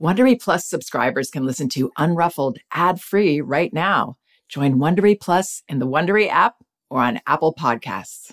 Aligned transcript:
Wondery 0.00 0.40
Plus 0.40 0.64
subscribers 0.64 1.30
can 1.30 1.44
listen 1.44 1.68
to 1.68 1.90
Unruffled 1.98 2.56
ad-free 2.72 3.42
right 3.42 3.70
now. 3.70 4.16
Join 4.48 4.76
Wondery 4.76 5.20
Plus 5.20 5.62
in 5.68 5.78
the 5.78 5.86
Wondery 5.86 6.26
app 6.26 6.54
or 6.88 7.02
on 7.02 7.20
Apple 7.26 7.54
Podcasts. 7.54 8.32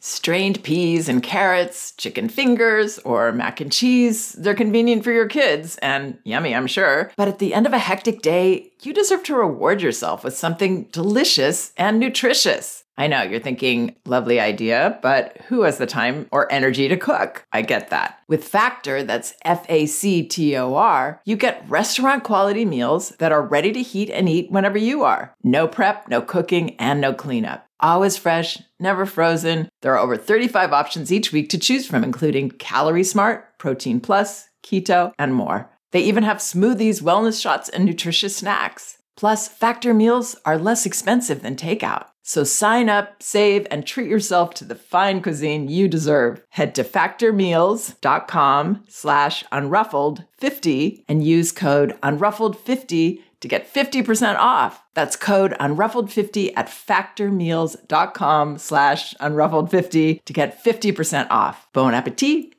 Strained 0.00 0.62
peas 0.62 1.08
and 1.08 1.22
carrots, 1.22 1.92
chicken 1.92 2.28
fingers, 2.28 2.98
or 2.98 3.32
mac 3.32 3.62
and 3.62 3.72
cheese, 3.72 4.32
they're 4.32 4.54
convenient 4.54 5.02
for 5.02 5.10
your 5.10 5.26
kids 5.26 5.78
and 5.78 6.18
yummy, 6.24 6.54
I'm 6.54 6.66
sure. 6.66 7.12
But 7.16 7.28
at 7.28 7.38
the 7.38 7.54
end 7.54 7.66
of 7.66 7.72
a 7.72 7.78
hectic 7.78 8.20
day, 8.20 8.70
you 8.82 8.92
deserve 8.92 9.22
to 9.24 9.34
reward 9.34 9.80
yourself 9.80 10.22
with 10.22 10.36
something 10.36 10.84
delicious 10.92 11.72
and 11.78 11.98
nutritious. 11.98 12.84
I 13.00 13.06
know 13.06 13.22
you're 13.22 13.40
thinking, 13.40 13.96
lovely 14.04 14.38
idea, 14.38 14.98
but 15.00 15.38
who 15.48 15.62
has 15.62 15.78
the 15.78 15.86
time 15.86 16.28
or 16.30 16.52
energy 16.52 16.86
to 16.86 16.98
cook? 16.98 17.46
I 17.50 17.62
get 17.62 17.88
that. 17.88 18.18
With 18.28 18.44
Factor, 18.44 19.02
that's 19.02 19.32
F 19.42 19.64
A 19.70 19.86
C 19.86 20.22
T 20.22 20.54
O 20.58 20.74
R, 20.74 21.22
you 21.24 21.34
get 21.34 21.64
restaurant 21.66 22.24
quality 22.24 22.66
meals 22.66 23.16
that 23.18 23.32
are 23.32 23.40
ready 23.40 23.72
to 23.72 23.80
heat 23.80 24.10
and 24.10 24.28
eat 24.28 24.50
whenever 24.50 24.76
you 24.76 25.02
are. 25.02 25.34
No 25.42 25.66
prep, 25.66 26.08
no 26.08 26.20
cooking, 26.20 26.76
and 26.76 27.00
no 27.00 27.14
cleanup. 27.14 27.66
Always 27.80 28.18
fresh, 28.18 28.58
never 28.78 29.06
frozen. 29.06 29.70
There 29.80 29.94
are 29.94 29.98
over 29.98 30.18
35 30.18 30.74
options 30.74 31.10
each 31.10 31.32
week 31.32 31.48
to 31.48 31.58
choose 31.58 31.86
from, 31.86 32.04
including 32.04 32.50
Calorie 32.50 33.02
Smart, 33.02 33.58
Protein 33.58 34.00
Plus, 34.00 34.50
Keto, 34.62 35.14
and 35.18 35.34
more. 35.34 35.70
They 35.92 36.02
even 36.02 36.24
have 36.24 36.36
smoothies, 36.36 37.00
wellness 37.00 37.40
shots, 37.40 37.70
and 37.70 37.86
nutritious 37.86 38.36
snacks. 38.36 38.98
Plus, 39.16 39.48
Factor 39.48 39.94
meals 39.94 40.36
are 40.44 40.58
less 40.58 40.84
expensive 40.84 41.40
than 41.40 41.56
takeout. 41.56 42.09
So 42.22 42.44
sign 42.44 42.88
up, 42.88 43.22
save, 43.22 43.66
and 43.70 43.86
treat 43.86 44.08
yourself 44.08 44.54
to 44.54 44.64
the 44.64 44.74
fine 44.74 45.22
cuisine 45.22 45.68
you 45.68 45.88
deserve. 45.88 46.44
Head 46.50 46.74
to 46.76 46.84
factormeals.com 46.84 48.84
slash 48.88 49.44
unruffled50 49.44 51.04
and 51.08 51.24
use 51.24 51.52
code 51.52 51.98
unruffled50 52.02 53.22
to 53.40 53.48
get 53.48 53.72
50% 53.72 54.36
off. 54.36 54.82
That's 54.94 55.16
code 55.16 55.56
unruffled50 55.58 56.52
at 56.56 56.68
factormeals.com 56.68 58.58
slash 58.58 59.14
unruffled50 59.14 60.24
to 60.24 60.32
get 60.32 60.62
50% 60.62 61.26
off. 61.30 61.66
Bon 61.72 61.94
appetit! 61.94 62.54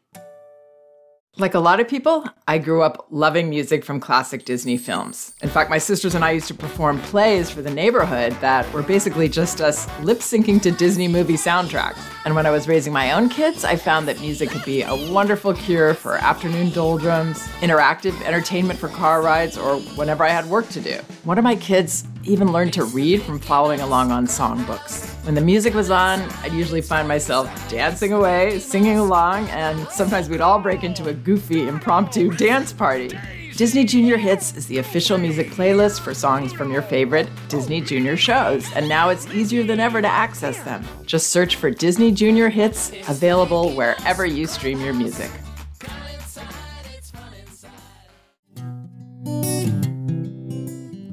Like 1.38 1.54
a 1.54 1.60
lot 1.60 1.80
of 1.80 1.88
people, 1.88 2.26
I 2.46 2.58
grew 2.58 2.82
up 2.82 3.08
loving 3.10 3.50
music 3.50 3.86
from 3.86 4.02
classic 4.02 4.44
Disney 4.44 4.76
films. 4.76 5.34
In 5.42 5.48
fact, 5.48 5.70
my 5.70 5.78
sisters 5.78 6.14
and 6.14 6.26
I 6.26 6.32
used 6.32 6.50
to 6.50 6.54
perform 6.54 7.00
plays 7.00 7.50
for 7.50 7.62
the 7.62 7.74
neighborhood 7.74 8.34
that 8.42 8.72
were 8.74 8.84
basically 8.84 9.30
just 9.30 9.62
us 9.62 9.88
lip 10.02 10.20
syncing 10.20 10.62
to 10.62 10.72
Disney 10.72 11.08
movie 11.08 11.36
soundtracks. 11.36 12.00
And 12.26 12.36
when 12.36 12.46
I 12.46 12.52
was 12.52 12.68
raising 12.68 12.92
my 12.92 13.14
own 13.14 13.30
kids, 13.30 13.64
I 13.64 13.78
found 13.78 14.10
that 14.10 14.20
music 14.20 14.50
could 14.50 14.66
be 14.66 14.84
a 14.84 14.94
wonderful 15.10 15.54
cure 15.54 15.94
for 15.94 16.16
afternoon 16.16 16.70
doldrums, 16.72 17.40
interactive 17.62 18.22
entertainment 18.24 18.78
for 18.78 18.90
car 18.90 19.22
rides, 19.22 19.58
or 19.58 19.78
whenever 19.96 20.26
I 20.26 20.30
had 20.30 20.46
work 20.48 20.68
to 20.70 20.82
do. 20.82 20.98
One 21.24 21.38
of 21.38 21.46
my 21.46 21.56
kids 21.56 22.04
even 22.24 22.52
learned 22.52 22.74
to 22.74 22.86
read 22.86 23.22
from 23.22 23.40
following 23.40 23.80
along 23.80 24.12
on 24.12 24.28
songbooks. 24.28 25.10
When 25.26 25.36
the 25.36 25.42
music 25.42 25.74
was 25.74 25.92
on, 25.92 26.22
I'd 26.44 26.54
usually 26.54 26.82
find 26.82 27.08
myself 27.08 27.48
dancing 27.70 28.14
away, 28.14 28.60
singing 28.60 28.98
along, 28.98 29.48
and 29.50 29.88
sometimes 29.90 30.30
we'd 30.30 30.42
all 30.42 30.60
break 30.60 30.84
into 30.84 31.10
a 31.10 31.14
goofy, 31.14 31.68
impromptu 31.68 32.32
dance 32.32 32.74
party. 32.74 33.18
Disney 33.56 33.84
Junior 33.84 34.18
Hits 34.18 34.56
is 34.56 34.66
the 34.68 34.78
official 34.78 35.18
music 35.18 35.52
playlist 35.52 36.00
for 36.00 36.14
songs 36.14 36.54
from 36.54 36.72
your 36.72 36.82
favorite 36.82 37.30
Disney 37.50 37.82
Junior 37.82 38.16
shows, 38.18 38.72
and 38.74 38.88
now 38.88 39.10
it's 39.10 39.28
easier 39.28 39.64
than 39.64 39.80
ever 39.80 40.02
to 40.02 40.08
access 40.08 40.58
them. 40.64 40.84
Just 41.06 41.28
search 41.28 41.58
for 41.58 41.70
Disney 41.70 42.12
Junior 42.12 42.50
Hits, 42.50 42.92
available 43.08 43.72
wherever 43.74 44.26
you 44.26 44.48
stream 44.48 44.80
your 44.80 44.94
music. 44.94 45.30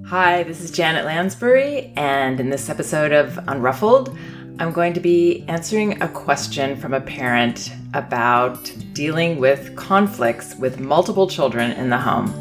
Hi, 0.08 0.42
this 0.42 0.62
is 0.62 0.70
Janet 0.70 1.04
Lansbury, 1.04 1.92
and 1.94 2.40
in 2.40 2.48
this 2.48 2.70
episode 2.70 3.12
of 3.12 3.38
Unruffled, 3.46 4.16
I'm 4.58 4.72
going 4.72 4.94
to 4.94 5.00
be 5.00 5.44
answering 5.48 6.00
a 6.00 6.08
question 6.08 6.76
from 6.76 6.94
a 6.94 7.00
parent 7.02 7.70
about 7.92 8.72
dealing 8.94 9.38
with 9.38 9.76
conflicts 9.76 10.54
with 10.54 10.80
multiple 10.80 11.28
children 11.28 11.72
in 11.72 11.90
the 11.90 11.98
home. 11.98 12.32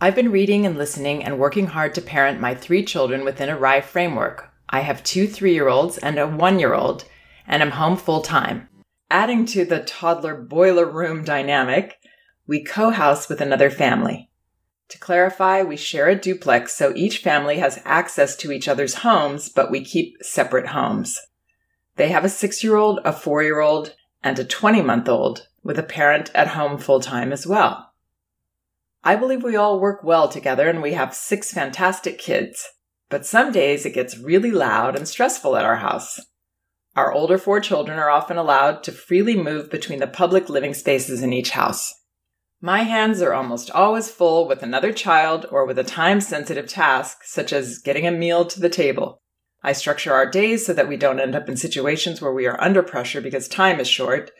I've 0.00 0.14
been 0.14 0.32
reading 0.32 0.64
and 0.64 0.78
listening 0.78 1.22
and 1.22 1.38
working 1.38 1.66
hard 1.66 1.94
to 1.96 2.00
parent 2.00 2.40
my 2.40 2.54
three 2.54 2.86
children 2.86 3.22
within 3.22 3.50
a 3.50 3.58
RIE 3.58 3.82
framework. 3.82 4.50
I 4.70 4.80
have 4.80 5.04
two 5.04 5.26
three 5.26 5.52
year 5.52 5.68
olds 5.68 5.98
and 5.98 6.18
a 6.18 6.26
one 6.26 6.58
year 6.58 6.72
old, 6.72 7.04
and 7.46 7.62
I'm 7.62 7.72
home 7.72 7.98
full 7.98 8.22
time. 8.22 8.70
Adding 9.10 9.44
to 9.48 9.66
the 9.66 9.80
toddler 9.80 10.34
boiler 10.34 10.86
room 10.86 11.22
dynamic, 11.22 11.98
we 12.46 12.62
co 12.62 12.90
house 12.90 13.28
with 13.28 13.40
another 13.40 13.70
family. 13.70 14.30
To 14.88 14.98
clarify, 14.98 15.62
we 15.62 15.76
share 15.76 16.08
a 16.08 16.14
duplex, 16.14 16.74
so 16.74 16.92
each 16.94 17.18
family 17.18 17.58
has 17.58 17.82
access 17.84 18.36
to 18.36 18.52
each 18.52 18.68
other's 18.68 18.96
homes, 18.96 19.48
but 19.48 19.70
we 19.70 19.84
keep 19.84 20.22
separate 20.22 20.68
homes. 20.68 21.18
They 21.96 22.08
have 22.10 22.24
a 22.24 22.28
six 22.28 22.62
year 22.62 22.76
old, 22.76 23.00
a 23.04 23.12
four 23.12 23.42
year 23.42 23.60
old, 23.60 23.94
and 24.22 24.38
a 24.38 24.44
20 24.44 24.82
month 24.82 25.08
old, 25.08 25.48
with 25.62 25.78
a 25.78 25.82
parent 25.82 26.30
at 26.34 26.48
home 26.48 26.78
full 26.78 27.00
time 27.00 27.32
as 27.32 27.46
well. 27.46 27.92
I 29.02 29.16
believe 29.16 29.42
we 29.42 29.56
all 29.56 29.80
work 29.80 30.02
well 30.02 30.28
together 30.28 30.68
and 30.68 30.82
we 30.82 30.92
have 30.92 31.14
six 31.14 31.52
fantastic 31.52 32.18
kids. 32.18 32.68
But 33.08 33.24
some 33.24 33.52
days 33.52 33.86
it 33.86 33.94
gets 33.94 34.18
really 34.18 34.50
loud 34.50 34.96
and 34.96 35.06
stressful 35.06 35.56
at 35.56 35.64
our 35.64 35.76
house. 35.76 36.20
Our 36.96 37.12
older 37.12 37.38
four 37.38 37.60
children 37.60 37.98
are 37.98 38.10
often 38.10 38.36
allowed 38.36 38.82
to 38.84 38.92
freely 38.92 39.36
move 39.36 39.70
between 39.70 40.00
the 40.00 40.06
public 40.06 40.48
living 40.48 40.74
spaces 40.74 41.22
in 41.22 41.32
each 41.32 41.50
house. 41.50 41.94
My 42.60 42.82
hands 42.82 43.20
are 43.20 43.34
almost 43.34 43.70
always 43.70 44.10
full 44.10 44.48
with 44.48 44.62
another 44.62 44.92
child 44.92 45.46
or 45.50 45.66
with 45.66 45.78
a 45.78 45.84
time 45.84 46.20
sensitive 46.20 46.66
task, 46.66 47.18
such 47.22 47.52
as 47.52 47.78
getting 47.78 48.06
a 48.06 48.10
meal 48.10 48.46
to 48.46 48.60
the 48.60 48.70
table. 48.70 49.20
I 49.62 49.72
structure 49.72 50.12
our 50.14 50.30
days 50.30 50.64
so 50.64 50.72
that 50.72 50.88
we 50.88 50.96
don't 50.96 51.20
end 51.20 51.34
up 51.34 51.48
in 51.48 51.56
situations 51.56 52.22
where 52.22 52.32
we 52.32 52.46
are 52.46 52.60
under 52.60 52.82
pressure 52.82 53.20
because 53.20 53.48
time 53.48 53.78
is 53.78 53.88
short. 53.88 54.30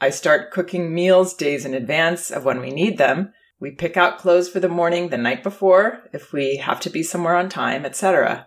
I 0.00 0.10
start 0.10 0.50
cooking 0.50 0.94
meals 0.94 1.34
days 1.34 1.64
in 1.64 1.74
advance 1.74 2.30
of 2.30 2.44
when 2.44 2.60
we 2.60 2.70
need 2.70 2.98
them. 2.98 3.32
We 3.60 3.70
pick 3.70 3.96
out 3.96 4.18
clothes 4.18 4.48
for 4.48 4.60
the 4.60 4.68
morning 4.68 5.08
the 5.08 5.16
night 5.16 5.42
before 5.42 6.00
if 6.12 6.32
we 6.32 6.56
have 6.56 6.80
to 6.80 6.90
be 6.90 7.02
somewhere 7.02 7.36
on 7.36 7.48
time, 7.48 7.86
etc. 7.86 8.46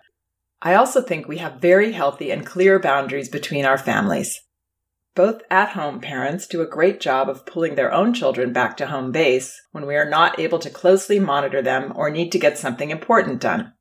I 0.62 0.76
also 0.76 1.02
think 1.02 1.28
we 1.28 1.38
have 1.38 1.62
very 1.62 1.94
healthy 1.94 2.30
and 2.30 2.46
clear 2.46 2.80
boundaries 2.80 3.30
between 3.30 3.66
our 3.66 3.78
families. 3.78 4.42
Both 5.18 5.42
at 5.50 5.70
home 5.70 6.00
parents 6.00 6.46
do 6.46 6.62
a 6.62 6.68
great 6.68 7.00
job 7.00 7.28
of 7.28 7.44
pulling 7.44 7.74
their 7.74 7.92
own 7.92 8.14
children 8.14 8.54
back 8.54 8.78
to 8.78 8.86
home 8.86 9.12
base 9.12 9.60
when 9.72 9.88
we 9.88 9.96
are 9.96 10.08
not 10.08 10.40
able 10.40 10.60
to 10.60 10.70
closely 10.70 11.18
monitor 11.20 11.60
them 11.60 11.92
or 11.96 12.12
need 12.12 12.32
to 12.34 12.40
get 12.40 12.60
something 12.60 12.92
important 12.92 13.42
done. 13.42 13.74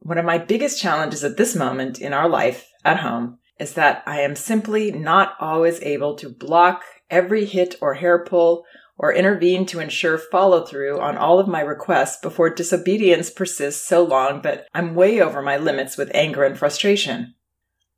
One 0.00 0.18
of 0.18 0.26
my 0.26 0.36
biggest 0.36 0.78
challenges 0.78 1.24
at 1.24 1.38
this 1.38 1.56
moment 1.56 1.98
in 1.98 2.12
our 2.12 2.28
life 2.28 2.68
at 2.84 2.98
home 2.98 3.38
is 3.58 3.72
that 3.74 4.02
I 4.04 4.20
am 4.20 4.36
simply 4.36 4.92
not 4.92 5.36
always 5.40 5.80
able 5.80 6.16
to 6.16 6.28
block 6.28 6.82
every 7.08 7.46
hit 7.46 7.76
or 7.80 7.94
hair 7.94 8.22
pull 8.22 8.66
or 8.98 9.10
intervene 9.10 9.64
to 9.68 9.80
ensure 9.80 10.18
follow 10.18 10.66
through 10.66 11.00
on 11.00 11.16
all 11.16 11.38
of 11.38 11.48
my 11.48 11.62
requests 11.62 12.18
before 12.20 12.50
disobedience 12.50 13.30
persists 13.30 13.88
so 13.88 14.04
long 14.04 14.42
that 14.42 14.68
I'm 14.74 14.94
way 14.94 15.18
over 15.22 15.40
my 15.40 15.56
limits 15.56 15.96
with 15.96 16.10
anger 16.12 16.44
and 16.44 16.58
frustration. 16.58 17.36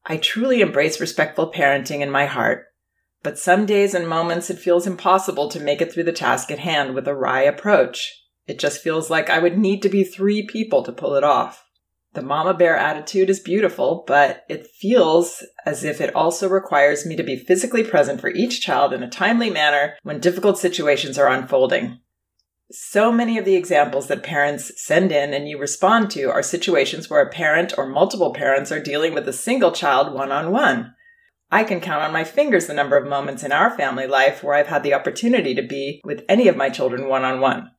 I 0.06 0.16
truly 0.16 0.60
embrace 0.60 1.00
respectful 1.00 1.52
parenting 1.52 2.00
in 2.00 2.10
my 2.10 2.26
heart, 2.26 2.66
but 3.22 3.38
some 3.38 3.66
days 3.66 3.94
and 3.94 4.08
moments 4.08 4.50
it 4.50 4.58
feels 4.58 4.86
impossible 4.86 5.48
to 5.50 5.60
make 5.60 5.80
it 5.80 5.92
through 5.92 6.04
the 6.04 6.12
task 6.12 6.50
at 6.50 6.58
hand 6.58 6.94
with 6.94 7.06
a 7.06 7.14
RIE 7.14 7.42
approach. 7.42 8.24
It 8.46 8.58
just 8.58 8.82
feels 8.82 9.10
like 9.10 9.30
I 9.30 9.38
would 9.38 9.58
need 9.58 9.82
to 9.82 9.88
be 9.88 10.02
three 10.04 10.46
people 10.46 10.82
to 10.84 10.92
pull 10.92 11.14
it 11.14 11.24
off. 11.24 11.64
The 12.14 12.22
mama 12.22 12.54
bear 12.54 12.76
attitude 12.76 13.30
is 13.30 13.38
beautiful, 13.38 14.02
but 14.06 14.44
it 14.48 14.66
feels 14.66 15.44
as 15.64 15.84
if 15.84 16.00
it 16.00 16.14
also 16.14 16.48
requires 16.48 17.06
me 17.06 17.14
to 17.14 17.22
be 17.22 17.36
physically 17.36 17.84
present 17.84 18.20
for 18.20 18.30
each 18.30 18.60
child 18.60 18.92
in 18.92 19.04
a 19.04 19.08
timely 19.08 19.50
manner 19.50 19.94
when 20.02 20.18
difficult 20.18 20.58
situations 20.58 21.18
are 21.18 21.28
unfolding. 21.28 22.00
So 22.72 23.10
many 23.10 23.36
of 23.36 23.44
the 23.44 23.56
examples 23.56 24.06
that 24.06 24.22
parents 24.22 24.70
send 24.76 25.10
in 25.10 25.34
and 25.34 25.48
you 25.48 25.58
respond 25.58 26.10
to 26.12 26.30
are 26.30 26.42
situations 26.42 27.10
where 27.10 27.20
a 27.20 27.30
parent 27.30 27.74
or 27.76 27.88
multiple 27.88 28.32
parents 28.32 28.70
are 28.70 28.80
dealing 28.80 29.12
with 29.12 29.28
a 29.28 29.32
single 29.32 29.72
child 29.72 30.14
one 30.14 30.30
on 30.30 30.52
one. 30.52 30.94
I 31.50 31.64
can 31.64 31.80
count 31.80 32.04
on 32.04 32.12
my 32.12 32.22
fingers 32.22 32.68
the 32.68 32.74
number 32.74 32.96
of 32.96 33.08
moments 33.08 33.42
in 33.42 33.50
our 33.50 33.76
family 33.76 34.06
life 34.06 34.44
where 34.44 34.54
I've 34.54 34.68
had 34.68 34.84
the 34.84 34.94
opportunity 34.94 35.52
to 35.56 35.62
be 35.62 36.00
with 36.04 36.24
any 36.28 36.46
of 36.46 36.56
my 36.56 36.70
children 36.70 37.08
one 37.08 37.24
on 37.24 37.40
one. 37.40 37.70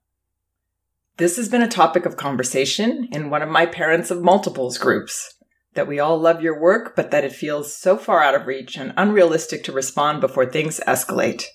This 1.16 1.38
has 1.38 1.48
been 1.48 1.62
a 1.62 1.70
topic 1.70 2.06
of 2.06 2.18
conversation 2.18 3.08
in 3.14 3.30
one 3.30 3.42
of 3.42 3.50
my 3.50 3.66
parents 3.66 4.12
of 4.12 4.22
multiples 4.22 4.78
groups. 4.78 5.36
That 5.74 5.88
we 5.88 6.00
all 6.00 6.20
love 6.20 6.42
your 6.42 6.60
work, 6.60 6.98
but 6.98 7.12
that 7.12 7.24
it 7.24 7.32
feels 7.32 7.74
so 7.74 7.96
far 7.96 8.22
out 8.22 8.36
of 8.36 8.46
reach 8.46 8.76
and 8.76 8.94
unrealistic 8.98 9.64
to 9.66 9.72
respond 9.72 10.20
before 10.20 10.46
things 10.46 10.82
escalate. 10.86 11.46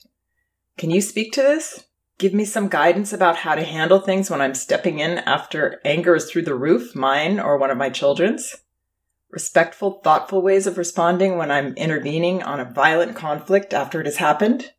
Can 0.79 0.91
you 0.91 1.03
speak 1.03 1.33
to 1.33 1.43
this? 1.43 1.86
Give 2.19 2.33
me 2.33 2.45
some 2.45 2.69
guidance 2.69 3.13
about 3.13 3.37
how 3.37 3.55
to 3.55 3.63
handle 3.63 4.01
things 4.01 4.31
when 4.31 4.41
I'm 4.41 4.55
stepping 4.55 4.99
in 4.99 5.19
after 5.19 5.81
anger 5.85 6.17
is 6.17 6.31
through 6.31 6.43
the 6.43 6.55
roof, 6.55 6.95
mine 6.95 7.39
or 7.39 7.59
one 7.59 7.71
of 7.71 7.79
my 7.79 7.91
children's. 7.91 8.57
Respectful, 9.31 10.01
thoughtful 10.03 10.41
ways 10.41 10.67
of 10.67 10.79
responding 10.79 11.37
when 11.37 11.51
I'm 11.51 11.75
intervening 11.75 12.43
on 12.43 12.61
a 12.61 12.73
violent 12.73 13.17
conflict 13.17 13.75
after 13.75 14.01
it 14.01 14.07
has 14.07 14.17
happened. 14.17 14.73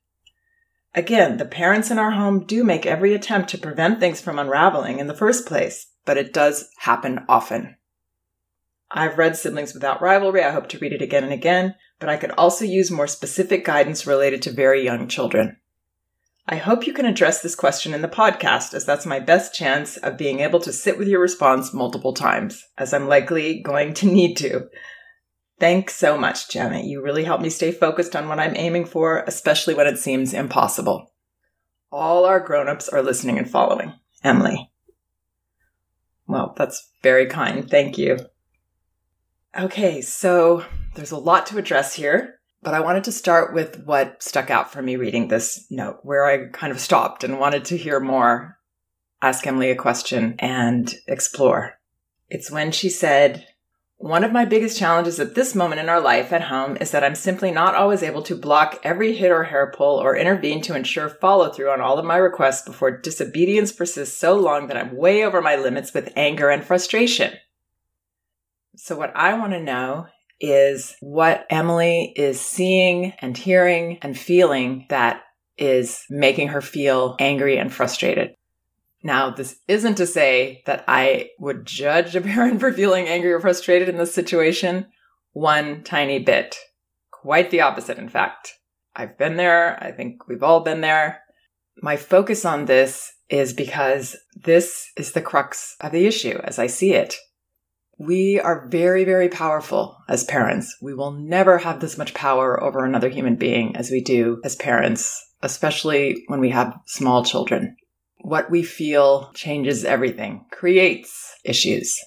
Again, 0.95 1.37
the 1.37 1.45
parents 1.45 1.91
in 1.91 1.99
our 1.99 2.11
home 2.11 2.45
do 2.45 2.63
make 2.63 2.85
every 2.85 3.13
attempt 3.13 3.49
to 3.51 3.57
prevent 3.57 3.99
things 3.99 4.19
from 4.19 4.39
unraveling 4.39 4.99
in 4.99 5.07
the 5.07 5.13
first 5.13 5.45
place, 5.45 5.87
but 6.05 6.17
it 6.17 6.33
does 6.33 6.69
happen 6.79 7.23
often. 7.29 7.75
I've 8.89 9.17
read 9.17 9.35
Siblings 9.35 9.73
Without 9.73 10.01
Rivalry. 10.01 10.43
I 10.43 10.51
hope 10.51 10.69
to 10.69 10.79
read 10.79 10.93
it 10.93 11.01
again 11.01 11.23
and 11.23 11.33
again, 11.33 11.75
but 11.99 12.09
I 12.09 12.17
could 12.17 12.31
also 12.31 12.65
use 12.65 12.89
more 12.89 13.05
specific 13.05 13.65
guidance 13.65 14.07
related 14.07 14.41
to 14.43 14.51
very 14.51 14.83
young 14.83 15.07
children. 15.07 15.57
I 16.49 16.55
hope 16.55 16.87
you 16.87 16.93
can 16.93 17.05
address 17.05 17.41
this 17.41 17.55
question 17.55 17.93
in 17.93 18.01
the 18.01 18.07
podcast, 18.07 18.73
as 18.73 18.85
that's 18.85 19.05
my 19.05 19.19
best 19.19 19.53
chance 19.53 19.97
of 19.97 20.17
being 20.17 20.39
able 20.39 20.61
to 20.61 20.71
sit 20.71 20.97
with 20.97 21.09
your 21.09 21.19
response 21.19 21.73
multiple 21.73 22.13
times, 22.13 22.65
as 22.77 22.93
I'm 22.93 23.09
likely 23.09 23.61
going 23.61 23.93
to 23.95 24.05
need 24.05 24.35
to. 24.37 24.69
Thanks 25.59 25.95
so 25.95 26.17
much, 26.17 26.49
Janet. 26.49 26.85
You 26.85 27.01
really 27.01 27.25
help 27.25 27.41
me 27.41 27.49
stay 27.49 27.73
focused 27.73 28.15
on 28.15 28.29
what 28.29 28.39
I'm 28.39 28.55
aiming 28.55 28.85
for, 28.85 29.25
especially 29.27 29.73
when 29.73 29.87
it 29.87 29.97
seems 29.97 30.33
impossible. 30.33 31.11
All 31.91 32.23
our 32.23 32.39
grown-ups 32.39 32.87
are 32.89 33.01
listening 33.01 33.37
and 33.37 33.49
following. 33.49 33.93
Emily. 34.23 34.71
Well, 36.27 36.53
that's 36.55 36.91
very 37.03 37.25
kind. 37.25 37.69
Thank 37.69 37.97
you. 37.97 38.19
Okay, 39.57 40.01
so 40.01 40.63
there's 40.95 41.11
a 41.11 41.17
lot 41.17 41.45
to 41.47 41.57
address 41.57 41.95
here, 41.95 42.36
but 42.61 42.73
I 42.73 42.79
wanted 42.79 43.03
to 43.05 43.11
start 43.11 43.53
with 43.53 43.83
what 43.85 44.21
stuck 44.21 44.49
out 44.49 44.71
for 44.71 44.81
me 44.81 44.95
reading 44.95 45.27
this 45.27 45.65
note, 45.69 45.99
where 46.03 46.25
I 46.25 46.47
kind 46.49 46.71
of 46.71 46.79
stopped 46.79 47.23
and 47.23 47.39
wanted 47.39 47.65
to 47.65 47.77
hear 47.77 47.99
more, 47.99 48.57
ask 49.21 49.45
Emily 49.45 49.69
a 49.69 49.75
question, 49.75 50.35
and 50.39 50.93
explore. 51.07 51.75
It's 52.29 52.51
when 52.51 52.71
she 52.71 52.89
said, 52.89 53.47
one 53.99 54.23
of 54.23 54.31
my 54.31 54.45
biggest 54.45 54.77
challenges 54.77 55.19
at 55.19 55.33
this 55.33 55.55
moment 55.55 55.81
in 55.81 55.89
our 55.89 55.99
life 55.99 56.31
at 56.31 56.43
home 56.43 56.77
is 56.79 56.91
that 56.91 57.03
I'm 57.03 57.15
simply 57.15 57.49
not 57.49 57.73
always 57.73 58.03
able 58.03 58.21
to 58.23 58.35
block 58.35 58.79
every 58.83 59.15
hit 59.15 59.31
or 59.31 59.45
hair 59.45 59.73
pull 59.75 59.97
or 59.97 60.15
intervene 60.15 60.61
to 60.63 60.75
ensure 60.75 61.09
follow 61.09 61.49
through 61.49 61.71
on 61.71 61.81
all 61.81 61.97
of 61.97 62.05
my 62.05 62.17
requests 62.17 62.61
before 62.61 62.91
disobedience 62.91 63.71
persists 63.71 64.15
so 64.15 64.35
long 64.35 64.67
that 64.67 64.77
I'm 64.77 64.95
way 64.95 65.23
over 65.23 65.41
my 65.41 65.55
limits 65.55 65.95
with 65.95 66.13
anger 66.15 66.49
and 66.49 66.63
frustration. 66.63 67.33
So, 68.75 68.95
what 68.95 69.11
I 69.15 69.33
want 69.33 69.53
to 69.53 69.59
know 69.59 70.07
is 70.39 70.95
what 70.99 71.45
Emily 71.49 72.13
is 72.15 72.39
seeing 72.39 73.13
and 73.19 73.37
hearing 73.37 73.99
and 74.01 74.17
feeling 74.17 74.85
that 74.89 75.21
is 75.57 76.03
making 76.09 76.49
her 76.49 76.61
feel 76.61 77.15
angry 77.19 77.57
and 77.57 77.73
frustrated. 77.73 78.35
Now, 79.03 79.29
this 79.29 79.59
isn't 79.67 79.95
to 79.95 80.07
say 80.07 80.63
that 80.65 80.83
I 80.87 81.29
would 81.39 81.65
judge 81.65 82.15
a 82.15 82.21
parent 82.33 82.59
for 82.59 82.71
feeling 82.71 83.07
angry 83.07 83.31
or 83.31 83.39
frustrated 83.39 83.89
in 83.89 83.97
this 83.97 84.13
situation 84.13 84.87
one 85.33 85.83
tiny 85.83 86.19
bit. 86.19 86.55
Quite 87.11 87.51
the 87.51 87.61
opposite, 87.61 87.97
in 87.97 88.09
fact. 88.09 88.53
I've 88.95 89.17
been 89.17 89.37
there. 89.37 89.81
I 89.81 89.91
think 89.91 90.27
we've 90.27 90.43
all 90.43 90.61
been 90.61 90.81
there. 90.81 91.21
My 91.81 91.95
focus 91.95 92.43
on 92.43 92.65
this 92.65 93.11
is 93.29 93.53
because 93.53 94.15
this 94.35 94.87
is 94.97 95.11
the 95.11 95.21
crux 95.21 95.75
of 95.79 95.91
the 95.91 96.07
issue 96.07 96.39
as 96.43 96.57
I 96.57 96.67
see 96.67 96.93
it. 96.93 97.15
We 97.99 98.39
are 98.39 98.67
very, 98.67 99.03
very 99.03 99.29
powerful 99.29 99.97
as 100.07 100.23
parents. 100.23 100.75
We 100.81 100.93
will 100.93 101.11
never 101.11 101.57
have 101.57 101.79
this 101.79 101.97
much 101.97 102.13
power 102.13 102.61
over 102.61 102.85
another 102.85 103.09
human 103.09 103.35
being 103.35 103.75
as 103.75 103.89
we 103.89 104.01
do 104.01 104.39
as 104.43 104.55
parents, 104.55 105.23
especially 105.41 106.23
when 106.27 106.39
we 106.39 106.51
have 106.51 106.79
small 106.85 107.23
children 107.23 107.75
what 108.27 108.51
we 108.51 108.61
feel 108.61 109.31
changes 109.33 109.85
everything, 109.85 110.45
creates 110.51 111.33
issues. 111.45 111.97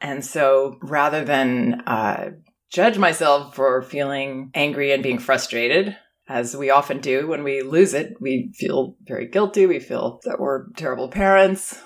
And 0.00 0.24
so 0.24 0.78
rather 0.82 1.22
than 1.22 1.82
uh, 1.86 2.30
judge 2.70 2.96
myself 2.96 3.54
for 3.54 3.82
feeling 3.82 4.50
angry 4.54 4.92
and 4.92 5.02
being 5.02 5.18
frustrated, 5.18 5.96
as 6.28 6.56
we 6.56 6.70
often 6.70 7.00
do 7.00 7.26
when 7.26 7.44
we 7.44 7.60
lose 7.60 7.92
it, 7.92 8.14
we 8.20 8.52
feel 8.54 8.96
very 9.02 9.28
guilty. 9.28 9.66
We 9.66 9.80
feel 9.80 10.20
that 10.24 10.40
we're 10.40 10.70
terrible 10.76 11.08
parents. 11.08 11.78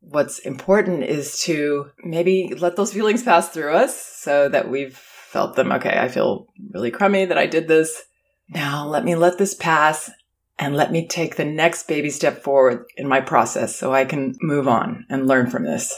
What's 0.00 0.38
important 0.40 1.04
is 1.04 1.40
to 1.42 1.90
maybe 2.02 2.54
let 2.58 2.76
those 2.76 2.92
feelings 2.92 3.22
pass 3.22 3.48
through 3.48 3.74
us 3.74 3.94
so 3.96 4.48
that 4.48 4.68
we've 4.68 4.96
felt 4.96 5.56
them. 5.56 5.70
Okay, 5.72 5.98
I 5.98 6.08
feel 6.08 6.48
really 6.72 6.90
crummy 6.90 7.24
that 7.26 7.38
I 7.38 7.46
did 7.46 7.68
this. 7.68 8.02
Now 8.48 8.86
let 8.86 9.04
me 9.04 9.14
let 9.14 9.38
this 9.38 9.54
pass 9.54 10.10
and 10.58 10.74
let 10.74 10.90
me 10.90 11.06
take 11.06 11.36
the 11.36 11.44
next 11.44 11.86
baby 11.86 12.10
step 12.10 12.42
forward 12.42 12.84
in 12.96 13.08
my 13.08 13.20
process 13.20 13.76
so 13.76 13.94
I 13.94 14.04
can 14.04 14.34
move 14.42 14.68
on 14.68 15.06
and 15.08 15.26
learn 15.26 15.48
from 15.48 15.64
this. 15.64 15.94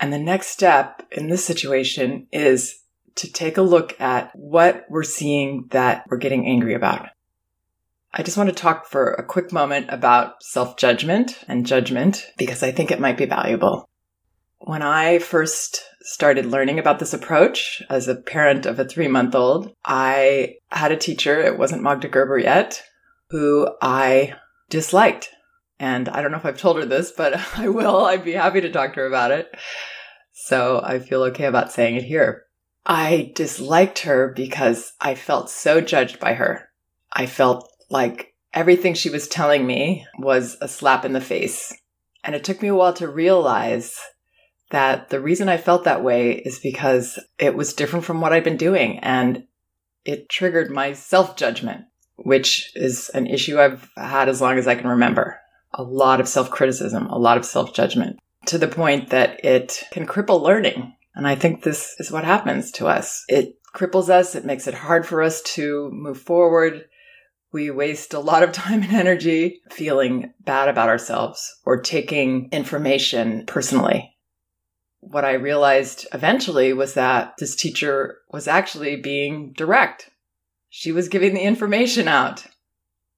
And 0.00 0.12
the 0.12 0.18
next 0.18 0.48
step 0.48 1.06
in 1.12 1.28
this 1.28 1.44
situation 1.44 2.26
is 2.32 2.80
to 3.16 3.30
take 3.30 3.58
a 3.58 3.62
look 3.62 4.00
at 4.00 4.34
what 4.34 4.86
we're 4.88 5.02
seeing 5.02 5.66
that 5.70 6.04
we're 6.08 6.16
getting 6.16 6.46
angry 6.46 6.74
about. 6.74 7.08
I 8.12 8.22
just 8.22 8.36
want 8.36 8.48
to 8.48 8.54
talk 8.54 8.86
for 8.86 9.12
a 9.12 9.24
quick 9.24 9.52
moment 9.52 9.86
about 9.88 10.42
self 10.42 10.76
judgment 10.76 11.44
and 11.46 11.66
judgment 11.66 12.26
because 12.36 12.62
I 12.62 12.72
think 12.72 12.90
it 12.90 13.00
might 13.00 13.16
be 13.16 13.26
valuable. 13.26 13.88
When 14.58 14.82
I 14.82 15.20
first 15.20 15.84
started 16.02 16.46
learning 16.46 16.78
about 16.78 16.98
this 16.98 17.14
approach 17.14 17.82
as 17.88 18.08
a 18.08 18.16
parent 18.16 18.66
of 18.66 18.78
a 18.78 18.84
three 18.84 19.08
month 19.08 19.34
old, 19.34 19.74
I 19.84 20.56
had 20.70 20.90
a 20.90 20.96
teacher. 20.96 21.40
It 21.40 21.58
wasn't 21.58 21.82
Magda 21.82 22.08
Gerber 22.08 22.38
yet, 22.38 22.82
who 23.28 23.68
I 23.80 24.34
disliked. 24.68 25.30
And 25.78 26.08
I 26.08 26.20
don't 26.20 26.32
know 26.32 26.36
if 26.36 26.44
I've 26.44 26.58
told 26.58 26.76
her 26.78 26.84
this, 26.84 27.12
but 27.12 27.40
I 27.58 27.68
will. 27.68 28.04
I'd 28.04 28.24
be 28.24 28.32
happy 28.32 28.60
to 28.60 28.72
talk 28.72 28.94
to 28.94 29.00
her 29.00 29.06
about 29.06 29.30
it. 29.30 29.54
So 30.32 30.80
I 30.82 30.98
feel 30.98 31.22
okay 31.24 31.44
about 31.44 31.72
saying 31.72 31.96
it 31.96 32.04
here. 32.04 32.44
I 32.84 33.32
disliked 33.36 34.00
her 34.00 34.32
because 34.34 34.94
I 35.00 35.14
felt 35.14 35.48
so 35.48 35.80
judged 35.80 36.18
by 36.18 36.34
her. 36.34 36.70
I 37.12 37.26
felt 37.26 37.69
like 37.90 38.34
everything 38.54 38.94
she 38.94 39.10
was 39.10 39.28
telling 39.28 39.66
me 39.66 40.06
was 40.18 40.56
a 40.60 40.68
slap 40.68 41.04
in 41.04 41.12
the 41.12 41.20
face. 41.20 41.74
And 42.24 42.34
it 42.34 42.44
took 42.44 42.62
me 42.62 42.68
a 42.68 42.74
while 42.74 42.92
to 42.94 43.08
realize 43.08 43.96
that 44.70 45.08
the 45.10 45.20
reason 45.20 45.48
I 45.48 45.56
felt 45.56 45.84
that 45.84 46.04
way 46.04 46.32
is 46.32 46.58
because 46.58 47.18
it 47.38 47.56
was 47.56 47.72
different 47.72 48.04
from 48.04 48.20
what 48.20 48.32
I'd 48.32 48.44
been 48.44 48.56
doing 48.56 48.98
and 49.00 49.44
it 50.04 50.28
triggered 50.28 50.70
my 50.70 50.92
self 50.92 51.36
judgment 51.36 51.84
which 52.22 52.72
is 52.74 53.08
an 53.10 53.26
issue 53.26 53.58
I've 53.58 53.90
had 53.96 54.28
as 54.28 54.40
long 54.40 54.58
as 54.58 54.66
I 54.66 54.74
can 54.74 54.88
remember. 54.88 55.40
A 55.72 55.82
lot 55.82 56.20
of 56.20 56.28
self 56.28 56.50
criticism, 56.50 57.06
a 57.06 57.18
lot 57.18 57.38
of 57.38 57.44
self 57.44 57.74
judgment 57.74 58.18
to 58.46 58.58
the 58.58 58.68
point 58.68 59.10
that 59.10 59.44
it 59.44 59.84
can 59.90 60.06
cripple 60.06 60.42
learning. 60.42 60.94
And 61.14 61.26
I 61.26 61.34
think 61.34 61.62
this 61.62 61.94
is 61.98 62.10
what 62.10 62.24
happens 62.24 62.70
to 62.72 62.86
us. 62.86 63.24
It 63.28 63.56
cripples 63.74 64.08
us. 64.08 64.34
It 64.34 64.44
makes 64.44 64.66
it 64.66 64.74
hard 64.74 65.06
for 65.06 65.22
us 65.22 65.42
to 65.42 65.90
move 65.92 66.20
forward. 66.20 66.84
We 67.52 67.70
waste 67.70 68.14
a 68.14 68.20
lot 68.20 68.42
of 68.42 68.52
time 68.52 68.82
and 68.82 68.92
energy 68.92 69.60
feeling 69.70 70.32
bad 70.40 70.68
about 70.68 70.88
ourselves 70.88 71.58
or 71.64 71.80
taking 71.80 72.48
information 72.52 73.44
personally. 73.46 74.16
What 75.00 75.24
I 75.24 75.32
realized 75.32 76.06
eventually 76.12 76.72
was 76.72 76.94
that 76.94 77.34
this 77.38 77.56
teacher 77.56 78.18
was 78.30 78.46
actually 78.46 78.96
being 78.96 79.52
direct 79.56 80.10
she 80.70 80.92
was 80.92 81.08
giving 81.08 81.34
the 81.34 81.42
information 81.42 82.08
out. 82.08 82.46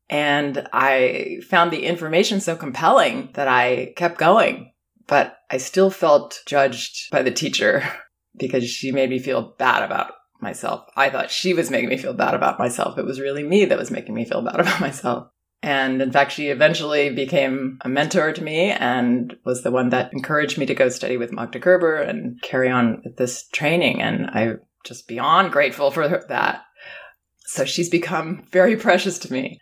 And 0.09 0.66
I 0.73 1.40
found 1.49 1.71
the 1.71 1.85
information 1.85 2.40
so 2.40 2.57
compelling 2.57 3.30
that 3.35 3.47
I 3.47 3.92
kept 3.97 4.18
going. 4.18 4.73
But 5.07 5.37
I 5.50 5.59
still 5.59 5.90
felt 5.90 6.40
judged 6.47 7.11
by 7.11 7.23
the 7.23 7.30
teacher 7.30 7.85
because 8.37 8.68
she 8.68 8.90
made 8.90 9.11
me 9.11 9.18
feel 9.18 9.54
bad 9.59 9.83
about 9.83 10.12
myself. 10.42 10.88
I 10.96 11.11
thought 11.11 11.30
she 11.30 11.54
was 11.54 11.70
making 11.70 11.88
me 11.88 11.96
feel 11.96 12.12
bad 12.12 12.34
about 12.34 12.58
myself. 12.58 12.99
It 12.99 13.04
was 13.04 13.20
really 13.20 13.42
me 13.42 13.64
that 13.66 13.78
was 13.78 13.90
making 13.90 14.14
me 14.14 14.25
feel 14.25 14.42
bad 14.42 14.61
about 14.61 14.80
myself. 14.80 15.28
And 15.62 16.02
in 16.02 16.11
fact, 16.11 16.32
she 16.32 16.49
eventually 16.49 17.14
became 17.14 17.78
a 17.82 17.88
mentor 17.88 18.32
to 18.32 18.42
me 18.42 18.72
and 18.72 19.37
was 19.44 19.62
the 19.62 19.70
one 19.70 19.90
that 19.90 20.12
encouraged 20.12 20.58
me 20.58 20.66
to 20.66 20.75
go 20.75 20.88
study 20.88 21.16
with 21.16 21.32
Magda 21.32 21.61
Gerber 21.61 21.96
and 21.96 22.42
carry 22.42 22.68
on 22.68 23.00
with 23.04 23.16
this 23.16 23.46
training. 23.49 24.02
And 24.02 24.28
I'm 24.32 24.61
just 24.84 25.06
beyond 25.06 25.52
grateful 25.52 25.92
for 25.92 26.25
that. 26.28 26.62
So 27.46 27.64
she's 27.64 27.88
become 27.88 28.42
very 28.50 28.76
precious 28.76 29.20
to 29.20 29.32
me. 29.32 29.61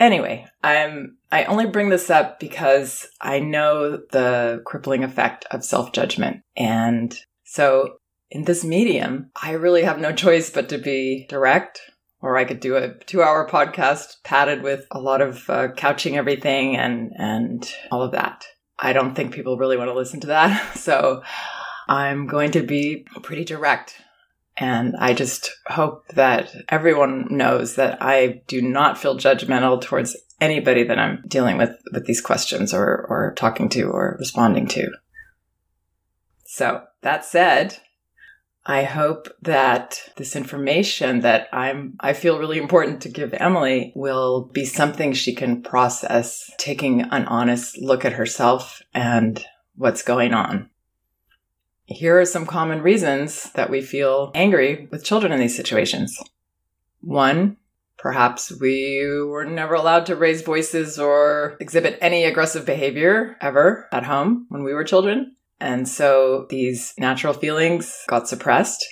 Anyway, 0.00 0.44
I'm 0.62 1.18
I 1.30 1.44
only 1.44 1.66
bring 1.66 1.88
this 1.88 2.10
up 2.10 2.40
because 2.40 3.06
I 3.20 3.38
know 3.38 3.98
the 4.10 4.60
crippling 4.66 5.04
effect 5.04 5.44
of 5.52 5.64
self-judgment. 5.64 6.42
And 6.56 7.16
so 7.44 7.98
in 8.34 8.44
this 8.44 8.64
medium, 8.64 9.30
I 9.40 9.52
really 9.52 9.84
have 9.84 10.00
no 10.00 10.12
choice 10.12 10.50
but 10.50 10.68
to 10.70 10.78
be 10.78 11.24
direct 11.28 11.80
or 12.20 12.36
I 12.36 12.44
could 12.44 12.58
do 12.58 12.74
a 12.74 12.88
2-hour 12.88 13.48
podcast 13.48 14.16
padded 14.24 14.62
with 14.62 14.86
a 14.90 14.98
lot 14.98 15.20
of 15.20 15.48
uh, 15.48 15.68
couching 15.76 16.16
everything 16.16 16.76
and 16.76 17.12
and 17.16 17.72
all 17.92 18.02
of 18.02 18.12
that. 18.12 18.44
I 18.76 18.92
don't 18.92 19.14
think 19.14 19.32
people 19.32 19.56
really 19.56 19.76
want 19.76 19.88
to 19.88 19.94
listen 19.94 20.20
to 20.20 20.26
that. 20.26 20.76
So 20.84 21.22
I'm 21.88 22.26
going 22.26 22.50
to 22.52 22.62
be 22.62 23.06
pretty 23.22 23.44
direct 23.44 23.94
and 24.56 24.96
I 24.98 25.14
just 25.14 25.50
hope 25.66 26.08
that 26.08 26.54
everyone 26.68 27.28
knows 27.30 27.76
that 27.76 27.98
I 28.02 28.42
do 28.48 28.60
not 28.60 28.98
feel 28.98 29.16
judgmental 29.16 29.80
towards 29.80 30.16
anybody 30.40 30.82
that 30.84 30.98
I'm 30.98 31.22
dealing 31.28 31.56
with 31.56 31.76
with 31.92 32.06
these 32.06 32.20
questions 32.20 32.74
or, 32.74 33.06
or 33.08 33.34
talking 33.36 33.68
to 33.70 33.84
or 33.84 34.16
responding 34.18 34.66
to. 34.68 34.90
So 36.44 36.84
that 37.02 37.24
said, 37.24 37.78
I 38.66 38.84
hope 38.84 39.28
that 39.42 40.00
this 40.16 40.34
information 40.34 41.20
that 41.20 41.48
I'm 41.52 41.96
I 42.00 42.14
feel 42.14 42.38
really 42.38 42.58
important 42.58 43.02
to 43.02 43.10
give 43.10 43.34
Emily 43.34 43.92
will 43.94 44.46
be 44.52 44.64
something 44.64 45.12
she 45.12 45.34
can 45.34 45.62
process, 45.62 46.50
taking 46.56 47.02
an 47.02 47.26
honest 47.26 47.76
look 47.78 48.06
at 48.06 48.14
herself 48.14 48.82
and 48.94 49.44
what's 49.76 50.02
going 50.02 50.32
on. 50.32 50.70
Here 51.84 52.18
are 52.18 52.24
some 52.24 52.46
common 52.46 52.80
reasons 52.80 53.50
that 53.52 53.68
we 53.68 53.82
feel 53.82 54.30
angry 54.34 54.88
with 54.90 55.04
children 55.04 55.32
in 55.32 55.40
these 55.40 55.56
situations. 55.56 56.18
One, 57.02 57.58
perhaps 57.98 58.50
we 58.50 59.06
were 59.26 59.44
never 59.44 59.74
allowed 59.74 60.06
to 60.06 60.16
raise 60.16 60.40
voices 60.40 60.98
or 60.98 61.58
exhibit 61.60 61.98
any 62.00 62.24
aggressive 62.24 62.64
behavior 62.64 63.36
ever 63.42 63.86
at 63.92 64.04
home 64.04 64.46
when 64.48 64.64
we 64.64 64.72
were 64.72 64.84
children. 64.84 65.36
And 65.60 65.88
so 65.88 66.46
these 66.50 66.94
natural 66.98 67.32
feelings 67.32 68.04
got 68.08 68.28
suppressed. 68.28 68.84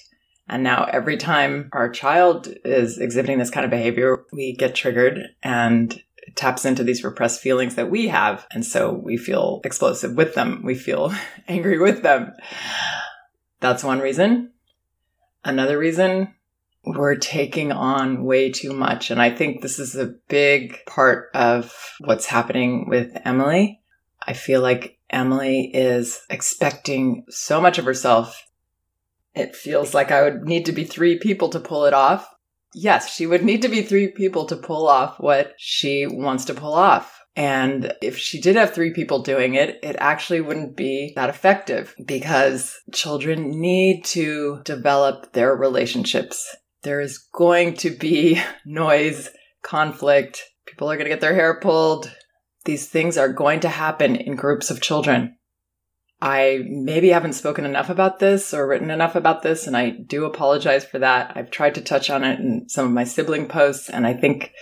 And 0.48 0.62
now 0.62 0.84
every 0.84 1.16
time 1.16 1.70
our 1.72 1.90
child 1.90 2.48
is 2.64 2.98
exhibiting 2.98 3.38
this 3.38 3.50
kind 3.50 3.64
of 3.64 3.70
behavior, 3.70 4.24
we 4.32 4.54
get 4.54 4.74
triggered 4.74 5.20
and 5.42 5.92
it 6.16 6.36
taps 6.36 6.64
into 6.64 6.84
these 6.84 7.04
repressed 7.04 7.40
feelings 7.40 7.74
that 7.74 7.90
we 7.90 8.08
have. 8.08 8.46
And 8.52 8.64
so 8.64 8.92
we 8.92 9.16
feel 9.16 9.60
explosive 9.64 10.16
with 10.16 10.34
them. 10.34 10.62
We 10.64 10.74
feel 10.74 11.12
angry 11.48 11.78
with 11.78 12.02
them. 12.02 12.32
That's 13.60 13.84
one 13.84 14.00
reason. 14.00 14.52
Another 15.44 15.78
reason, 15.78 16.34
we're 16.84 17.16
taking 17.16 17.72
on 17.72 18.24
way 18.24 18.50
too 18.50 18.72
much. 18.72 19.10
And 19.10 19.20
I 19.20 19.30
think 19.30 19.60
this 19.60 19.78
is 19.78 19.96
a 19.96 20.14
big 20.28 20.78
part 20.86 21.30
of 21.34 21.74
what's 22.00 22.26
happening 22.26 22.88
with 22.88 23.16
Emily. 23.24 23.80
I 24.26 24.34
feel 24.34 24.60
like 24.60 24.98
Emily 25.12 25.70
is 25.74 26.20
expecting 26.30 27.24
so 27.28 27.60
much 27.60 27.78
of 27.78 27.84
herself. 27.84 28.48
It 29.34 29.56
feels 29.56 29.94
like 29.94 30.10
I 30.10 30.22
would 30.22 30.42
need 30.42 30.66
to 30.66 30.72
be 30.72 30.84
three 30.84 31.18
people 31.18 31.48
to 31.50 31.60
pull 31.60 31.84
it 31.84 31.94
off. 31.94 32.28
Yes, 32.74 33.14
she 33.14 33.26
would 33.26 33.44
need 33.44 33.62
to 33.62 33.68
be 33.68 33.82
three 33.82 34.08
people 34.08 34.46
to 34.46 34.56
pull 34.56 34.88
off 34.88 35.20
what 35.20 35.54
she 35.58 36.06
wants 36.06 36.44
to 36.46 36.54
pull 36.54 36.74
off. 36.74 37.18
And 37.34 37.94
if 38.02 38.18
she 38.18 38.40
did 38.40 38.56
have 38.56 38.74
three 38.74 38.92
people 38.92 39.22
doing 39.22 39.54
it, 39.54 39.78
it 39.82 39.96
actually 39.98 40.42
wouldn't 40.42 40.76
be 40.76 41.12
that 41.16 41.30
effective 41.30 41.94
because 42.04 42.78
children 42.92 43.60
need 43.60 44.04
to 44.06 44.60
develop 44.64 45.32
their 45.32 45.54
relationships. 45.54 46.54
There 46.82 47.00
is 47.00 47.18
going 47.18 47.74
to 47.78 47.90
be 47.90 48.40
noise, 48.66 49.30
conflict. 49.62 50.42
People 50.66 50.90
are 50.90 50.96
going 50.96 51.06
to 51.06 51.10
get 51.14 51.20
their 51.20 51.34
hair 51.34 51.58
pulled. 51.60 52.14
These 52.64 52.88
things 52.88 53.18
are 53.18 53.32
going 53.32 53.60
to 53.60 53.68
happen 53.68 54.16
in 54.16 54.36
groups 54.36 54.70
of 54.70 54.80
children. 54.80 55.36
I 56.20 56.60
maybe 56.68 57.08
haven't 57.08 57.32
spoken 57.32 57.64
enough 57.64 57.90
about 57.90 58.20
this 58.20 58.54
or 58.54 58.68
written 58.68 58.90
enough 58.90 59.16
about 59.16 59.42
this, 59.42 59.66
and 59.66 59.76
I 59.76 59.90
do 59.90 60.24
apologize 60.24 60.84
for 60.84 61.00
that. 61.00 61.32
I've 61.34 61.50
tried 61.50 61.74
to 61.74 61.80
touch 61.80 62.10
on 62.10 62.22
it 62.22 62.38
in 62.38 62.68
some 62.68 62.86
of 62.86 62.92
my 62.92 63.02
sibling 63.02 63.48
posts, 63.48 63.90
and 63.90 64.06
I 64.06 64.14
think 64.14 64.52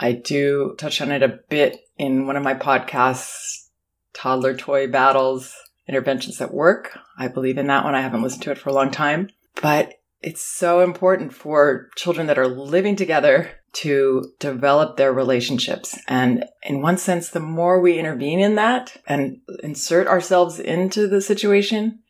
I 0.00 0.10
do 0.10 0.74
touch 0.76 1.00
on 1.00 1.12
it 1.12 1.22
a 1.22 1.38
bit 1.48 1.78
in 1.96 2.26
one 2.26 2.36
of 2.36 2.42
my 2.42 2.54
podcasts, 2.54 3.68
Toddler 4.12 4.56
Toy 4.56 4.88
Battles 4.88 5.54
Interventions 5.86 6.40
at 6.40 6.52
Work. 6.52 6.98
I 7.16 7.28
believe 7.28 7.58
in 7.58 7.68
that 7.68 7.84
one. 7.84 7.94
I 7.94 8.00
haven't 8.00 8.22
listened 8.22 8.42
to 8.44 8.50
it 8.50 8.58
for 8.58 8.70
a 8.70 8.74
long 8.74 8.90
time, 8.90 9.28
but 9.62 9.94
it's 10.20 10.42
so 10.42 10.80
important 10.80 11.32
for 11.32 11.90
children 11.94 12.26
that 12.26 12.38
are 12.38 12.48
living 12.48 12.96
together 12.96 13.50
to 13.74 14.32
develop 14.38 14.96
their 14.96 15.12
relationships. 15.12 15.98
And 16.08 16.44
in 16.62 16.80
one 16.80 16.98
sense, 16.98 17.28
the 17.28 17.40
more 17.40 17.80
we 17.80 17.98
intervene 17.98 18.40
in 18.40 18.54
that 18.54 18.96
and 19.06 19.40
insert 19.62 20.06
ourselves 20.06 20.60
into 20.60 21.08
the 21.08 21.20
situation, 21.20 22.00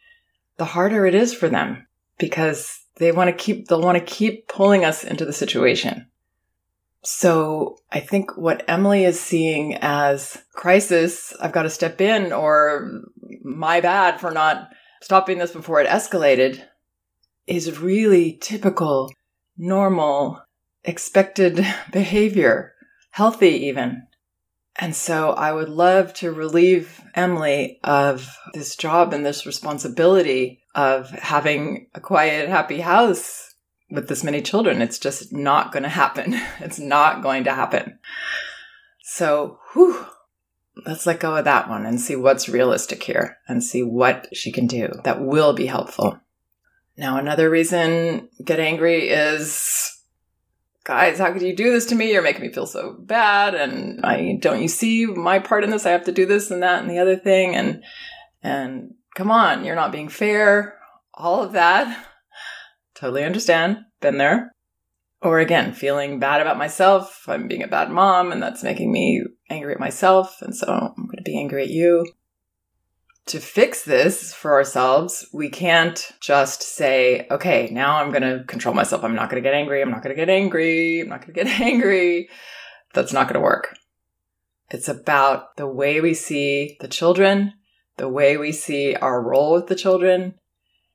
the 0.57 0.67
harder 0.67 1.07
it 1.07 1.15
is 1.15 1.35
for 1.35 1.49
them 1.49 1.87
because 2.19 2.81
they 2.97 3.13
want 3.13 3.29
to 3.29 3.45
keep, 3.45 3.69
they'll 3.69 3.83
want 3.83 3.99
to 3.99 4.05
keep 4.05 4.47
pulling 4.49 4.85
us 4.85 5.05
into 5.05 5.25
the 5.25 5.33
situation. 5.33 6.07
So 7.03 7.79
I 7.93 8.01
think 8.01 8.37
what 8.37 8.65
Emily 8.67 9.05
is 9.05 9.21
seeing 9.21 9.77
as 9.83 10.43
crisis, 10.53 11.35
I've 11.41 11.53
got 11.53 11.65
to 11.65 11.71
step 11.71 12.01
in 12.01 12.33
or 12.33 13.03
my 13.43 13.81
bad 13.81 14.21
for 14.21 14.31
not 14.31 14.71
stopping 15.03 15.39
this 15.39 15.53
before 15.53 15.81
it 15.81 15.89
escalated 15.89 16.63
is 17.47 17.79
really 17.79 18.39
typical, 18.41 19.13
normal, 19.59 20.41
expected 20.85 21.67
behavior, 21.93 22.75
healthy 23.11 23.67
even. 23.67 24.07
And 24.77 24.95
so 24.95 25.31
I 25.31 25.53
would 25.53 25.69
love 25.69 26.13
to 26.15 26.33
relieve 26.33 27.01
Emily 27.15 27.79
of 27.85 28.37
this 28.55 28.75
job 28.75 29.13
and 29.13 29.25
this 29.25 29.47
responsibility 29.47 30.63
of 30.75 31.11
having 31.11 31.87
a 31.95 32.01
quiet, 32.01 32.49
happy 32.49 32.81
house 32.81 33.55
with 33.89 34.09
this 34.09 34.25
many 34.25 34.43
children. 34.43 34.83
It's 34.83 34.99
just 34.99 35.33
not 35.33 35.73
going 35.73 35.85
to 35.85 35.89
happen. 35.89 36.35
It's 36.61 36.79
not 36.79 37.23
going 37.23 37.45
to 37.45 37.55
happen. 37.55 37.99
So, 39.03 39.59
whew, 39.73 40.07
let's 40.87 41.07
let 41.07 41.21
go 41.21 41.37
of 41.37 41.45
that 41.45 41.69
one 41.69 41.87
and 41.87 42.01
see 42.01 42.17
what's 42.17 42.49
realistic 42.49 43.03
here 43.03 43.37
and 43.47 43.63
see 43.63 43.83
what 43.83 44.27
she 44.35 44.51
can 44.51 44.67
do 44.67 44.89
that 45.05 45.23
will 45.23 45.53
be 45.53 45.67
helpful. 45.67 46.19
Now, 46.97 47.19
another 47.19 47.49
reason 47.49 48.29
get 48.45 48.59
angry 48.59 49.09
is 49.09 49.94
guys, 50.85 51.19
how 51.19 51.33
could 51.33 51.43
you 51.43 51.57
do 51.57 51.71
this 51.71 51.87
to 51.87 51.95
me? 51.95 52.13
You're 52.13 52.23
making 52.23 52.43
me 52.43 52.53
feel 52.53 52.67
so 52.67 52.97
bad. 53.01 53.55
And 53.55 54.05
I 54.05 54.37
don't 54.41 54.63
you 54.63 54.69
see 54.69 55.07
my 55.07 55.39
part 55.39 55.65
in 55.65 55.71
this? 55.71 55.87
I 55.87 55.91
have 55.91 56.05
to 56.05 56.13
do 56.13 56.27
this 56.27 56.51
and 56.51 56.63
that 56.63 56.83
and 56.83 56.91
the 56.91 56.99
other 56.99 57.17
thing. 57.17 57.57
And, 57.57 57.83
and 58.43 58.95
come 59.15 59.31
on, 59.31 59.65
you're 59.65 59.75
not 59.75 59.93
being 59.93 60.09
fair. 60.09 60.79
All 61.15 61.43
of 61.43 61.53
that. 61.53 62.07
Totally 62.95 63.25
understand. 63.25 63.79
Been 64.01 64.19
there. 64.19 64.53
Or 65.23 65.39
again, 65.39 65.73
feeling 65.73 66.21
bad 66.21 66.43
about 66.43 66.59
myself. 66.59 67.25
I'm 67.27 67.49
being 67.49 67.63
a 67.63 67.69
bad 67.69 67.91
mom 67.91 68.31
and 68.31 68.43
that's 68.43 68.63
making 68.63 68.93
me 68.93 69.25
angry 69.49 69.73
at 69.73 69.81
myself. 69.81 70.43
And 70.43 70.55
so 70.55 70.67
I'm 70.67 71.07
going 71.07 71.17
to 71.17 71.23
be 71.23 71.39
angry 71.39 71.63
at 71.63 71.71
you. 71.71 72.07
To 73.27 73.41
fix 73.41 73.85
this 73.85 74.35
for 74.35 74.53
ourselves, 74.53 75.27
we 75.33 75.49
can't 75.49 76.11
just 76.21 76.63
say, 76.63 77.27
okay, 77.31 77.71
now 77.73 77.97
I'm 77.97 78.11
going 78.11 78.23
to 78.23 78.45
control 78.45 78.75
myself. 78.75 79.03
I'm 79.03 79.15
not 79.15 79.31
going 79.31 79.43
to 79.43 79.47
get 79.47 79.57
angry. 79.57 79.81
I'm 79.81 79.91
not 79.91 80.03
going 80.03 80.15
to 80.15 80.21
get 80.21 80.29
angry. 80.29 81.01
I'm 81.01 81.09
not 81.09 81.23
going 81.23 81.35
to 81.35 81.45
get 81.45 81.61
angry. 81.61 82.29
That's 82.93 83.13
not 83.13 83.27
going 83.27 83.35
to 83.35 83.41
work. 83.41 83.77
It's 84.71 84.89
about 84.89 85.57
the 85.57 85.67
way 85.67 86.01
we 86.01 86.15
see 86.15 86.77
the 86.81 86.89
children, 86.89 87.55
the 87.97 88.09
way 88.09 88.37
we 88.37 88.53
see 88.53 88.95
our 88.95 89.23
role 89.23 89.55
with 89.55 89.69
the 89.69 89.75
children, 89.75 90.35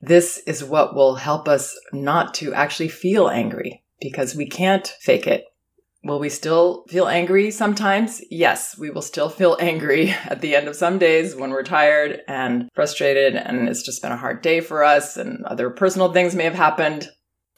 this 0.00 0.38
is 0.46 0.64
what 0.64 0.94
will 0.94 1.16
help 1.16 1.48
us 1.48 1.78
not 1.92 2.32
to 2.34 2.54
actually 2.54 2.88
feel 2.88 3.28
angry 3.28 3.84
because 4.00 4.34
we 4.34 4.46
can't 4.46 4.86
fake 5.00 5.26
it. 5.26 5.44
Will 6.02 6.18
we 6.18 6.28
still 6.28 6.84
feel 6.88 7.08
angry 7.08 7.50
sometimes? 7.50 8.22
Yes, 8.30 8.76
we 8.78 8.90
will 8.90 9.02
still 9.02 9.28
feel 9.28 9.56
angry 9.60 10.10
at 10.24 10.40
the 10.40 10.54
end 10.54 10.68
of 10.68 10.76
some 10.76 10.98
days 10.98 11.34
when 11.36 11.50
we're 11.50 11.62
tired 11.62 12.20
and 12.26 12.68
frustrated 12.74 13.36
and 13.36 13.68
it's 13.68 13.82
just 13.82 14.02
been 14.02 14.12
a 14.12 14.16
hard 14.16 14.42
day 14.42 14.60
for 14.60 14.82
us 14.82 15.16
and 15.16 15.44
other 15.44 15.70
personal 15.70 16.12
things 16.12 16.34
may 16.34 16.44
have 16.44 16.54
happened. 16.54 17.08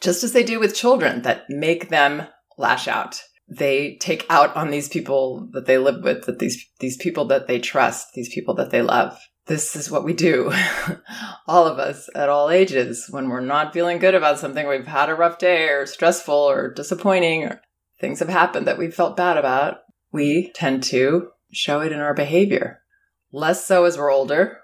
Just 0.00 0.24
as 0.24 0.32
they 0.32 0.42
do 0.42 0.58
with 0.58 0.74
children 0.74 1.22
that 1.22 1.44
make 1.48 1.88
them 1.88 2.26
lash 2.58 2.88
out. 2.88 3.20
They 3.48 3.96
take 4.00 4.26
out 4.30 4.56
on 4.56 4.70
these 4.70 4.88
people 4.88 5.48
that 5.52 5.66
they 5.66 5.78
live 5.78 6.02
with, 6.02 6.24
that 6.24 6.38
these, 6.38 6.64
these 6.80 6.96
people 6.96 7.26
that 7.26 7.46
they 7.46 7.60
trust, 7.60 8.08
these 8.14 8.32
people 8.32 8.54
that 8.54 8.70
they 8.70 8.82
love 8.82 9.18
this 9.46 9.74
is 9.74 9.90
what 9.90 10.04
we 10.04 10.12
do. 10.12 10.52
all 11.46 11.66
of 11.66 11.78
us 11.78 12.08
at 12.14 12.28
all 12.28 12.50
ages. 12.50 13.06
When 13.10 13.28
we're 13.28 13.40
not 13.40 13.72
feeling 13.72 13.98
good 13.98 14.14
about 14.14 14.38
something, 14.38 14.66
we've 14.68 14.86
had 14.86 15.08
a 15.08 15.14
rough 15.14 15.38
day 15.38 15.68
or 15.68 15.86
stressful 15.86 16.34
or 16.34 16.72
disappointing, 16.72 17.44
or 17.44 17.60
things 18.02 18.18
have 18.18 18.28
happened 18.28 18.66
that 18.66 18.76
we 18.76 18.90
felt 18.90 19.16
bad 19.16 19.38
about, 19.38 19.78
we 20.10 20.50
tend 20.54 20.82
to 20.82 21.30
show 21.52 21.80
it 21.80 21.92
in 21.92 22.00
our 22.00 22.12
behavior. 22.12 22.82
Less 23.30 23.64
so 23.64 23.84
as 23.84 23.96
we're 23.96 24.12
older, 24.12 24.58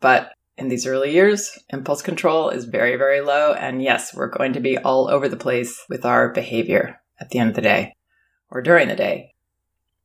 but 0.00 0.32
in 0.56 0.68
these 0.68 0.86
early 0.86 1.12
years, 1.12 1.58
impulse 1.70 2.00
control 2.00 2.50
is 2.50 2.66
very, 2.66 2.96
very 2.96 3.20
low. 3.20 3.52
And 3.52 3.82
yes, 3.82 4.14
we're 4.14 4.28
going 4.28 4.52
to 4.52 4.60
be 4.60 4.78
all 4.78 5.10
over 5.10 5.28
the 5.28 5.36
place 5.36 5.84
with 5.88 6.04
our 6.04 6.28
behavior 6.30 7.00
at 7.20 7.30
the 7.30 7.40
end 7.40 7.50
of 7.50 7.56
the 7.56 7.62
day 7.62 7.96
or 8.48 8.62
during 8.62 8.86
the 8.86 8.94
day. 8.94 9.34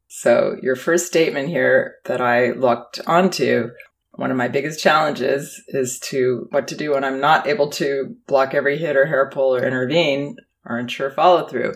So, 0.08 0.58
your 0.64 0.76
first 0.76 1.06
statement 1.06 1.50
here 1.50 1.98
that 2.06 2.20
I 2.20 2.54
looked 2.54 3.00
onto 3.06 3.70
one 4.14 4.32
of 4.32 4.38
my 4.38 4.48
biggest 4.48 4.82
challenges 4.82 5.62
is 5.68 6.00
to 6.10 6.48
what 6.50 6.68
to 6.70 6.76
do 6.76 6.94
when 6.94 7.04
I'm 7.04 7.22
not 7.22 7.46
able 7.46 7.70
to 7.74 8.16
block 8.26 8.56
every 8.56 8.80
hit 8.80 8.98
or 8.98 9.06
hair 9.06 9.30
pull 9.32 9.56
or 9.56 9.64
intervene 9.64 10.38
or 10.66 10.80
ensure 10.80 11.12
follow 11.12 11.48
through. 11.48 11.76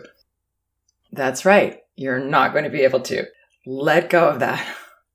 That's 1.13 1.46
right. 1.46 1.77
You're 1.96 2.20
not 2.20 2.53
going 2.53 2.63
to 2.63 2.70
be 2.72 2.82
able 2.82 3.01
to. 3.01 3.25
Let 3.65 4.10
go 4.10 4.27
of 4.27 4.39
that. 4.39 4.65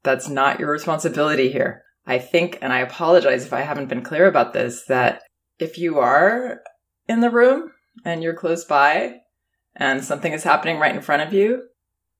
That's 0.04 0.28
not 0.28 0.60
your 0.60 0.70
responsibility 0.70 1.50
here. 1.50 1.82
I 2.06 2.18
think, 2.18 2.56
and 2.62 2.72
I 2.72 2.78
apologize 2.78 3.44
if 3.44 3.52
I 3.52 3.62
haven't 3.62 3.88
been 3.88 4.02
clear 4.04 4.26
about 4.26 4.52
this, 4.52 4.84
that 4.86 5.22
if 5.58 5.76
you 5.76 5.98
are 5.98 6.60
in 7.08 7.20
the 7.20 7.30
room 7.30 7.72
and 8.04 8.22
you're 8.22 8.34
close 8.34 8.64
by 8.64 9.16
and 9.74 10.04
something 10.04 10.32
is 10.32 10.44
happening 10.44 10.78
right 10.78 10.94
in 10.94 11.02
front 11.02 11.22
of 11.22 11.34
you, 11.34 11.64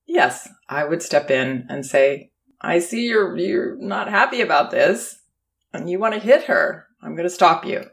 yes, 0.05 0.49
I 0.67 0.83
would 0.83 1.01
step 1.01 1.31
in 1.31 1.65
and 1.69 1.85
say, 1.85 2.31
I 2.61 2.79
see 2.79 3.07
you're 3.07 3.35
you're 3.37 3.77
not 3.77 4.09
happy 4.09 4.41
about 4.41 4.71
this 4.71 5.19
and 5.73 5.89
you 5.89 5.97
want 5.99 6.13
to 6.15 6.19
hit 6.19 6.43
her. 6.43 6.85
I'm 7.01 7.15
going 7.15 7.27
to 7.27 7.33
stop 7.33 7.65
you. 7.65 7.85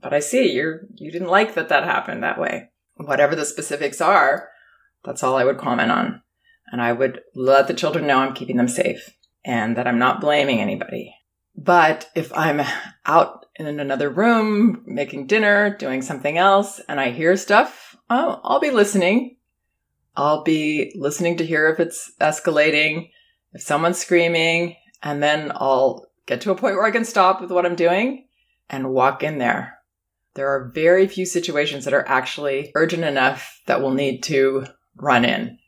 but 0.00 0.14
I 0.14 0.20
see 0.20 0.52
you're 0.52 0.82
you 0.94 1.10
didn't 1.10 1.28
like 1.28 1.54
that 1.54 1.68
that 1.70 1.84
happened 1.84 2.22
that 2.22 2.38
way. 2.40 2.70
Whatever 2.94 3.34
the 3.34 3.44
specifics 3.44 4.00
are, 4.00 4.48
that's 5.04 5.22
all 5.22 5.36
I 5.36 5.44
would 5.44 5.58
comment 5.58 5.90
on. 5.90 6.22
And 6.72 6.82
I 6.82 6.92
would 6.92 7.20
let 7.34 7.68
the 7.68 7.74
children 7.74 8.06
know 8.06 8.18
I'm 8.18 8.34
keeping 8.34 8.56
them 8.56 8.68
safe 8.68 9.16
and 9.44 9.76
that 9.76 9.86
I'm 9.86 9.98
not 9.98 10.20
blaming 10.20 10.60
anybody. 10.60 11.14
But 11.56 12.10
if 12.14 12.32
I'm 12.36 12.60
out 13.06 13.46
in 13.56 13.66
another 13.66 14.10
room 14.10 14.82
making 14.86 15.26
dinner, 15.26 15.74
doing 15.76 16.02
something 16.02 16.36
else, 16.36 16.80
and 16.88 17.00
I 17.00 17.10
hear 17.10 17.36
stuff, 17.36 17.96
oh, 18.10 18.40
I'll 18.44 18.60
be 18.60 18.70
listening. 18.70 19.36
I'll 20.16 20.42
be 20.42 20.92
listening 20.96 21.36
to 21.38 21.46
hear 21.46 21.68
if 21.68 21.80
it's 21.80 22.12
escalating, 22.20 23.10
if 23.52 23.62
someone's 23.62 23.98
screaming, 23.98 24.76
and 25.02 25.22
then 25.22 25.52
I'll 25.54 26.06
get 26.26 26.40
to 26.42 26.50
a 26.50 26.56
point 26.56 26.76
where 26.76 26.84
I 26.84 26.90
can 26.90 27.04
stop 27.04 27.40
with 27.40 27.50
what 27.50 27.64
I'm 27.64 27.76
doing 27.76 28.26
and 28.68 28.90
walk 28.90 29.22
in 29.22 29.38
there. 29.38 29.78
There 30.34 30.48
are 30.48 30.70
very 30.74 31.06
few 31.06 31.24
situations 31.24 31.84
that 31.84 31.94
are 31.94 32.06
actually 32.06 32.72
urgent 32.74 33.04
enough 33.04 33.60
that 33.66 33.80
we'll 33.80 33.92
need 33.92 34.22
to 34.24 34.66
run 34.96 35.24
in 35.24 35.58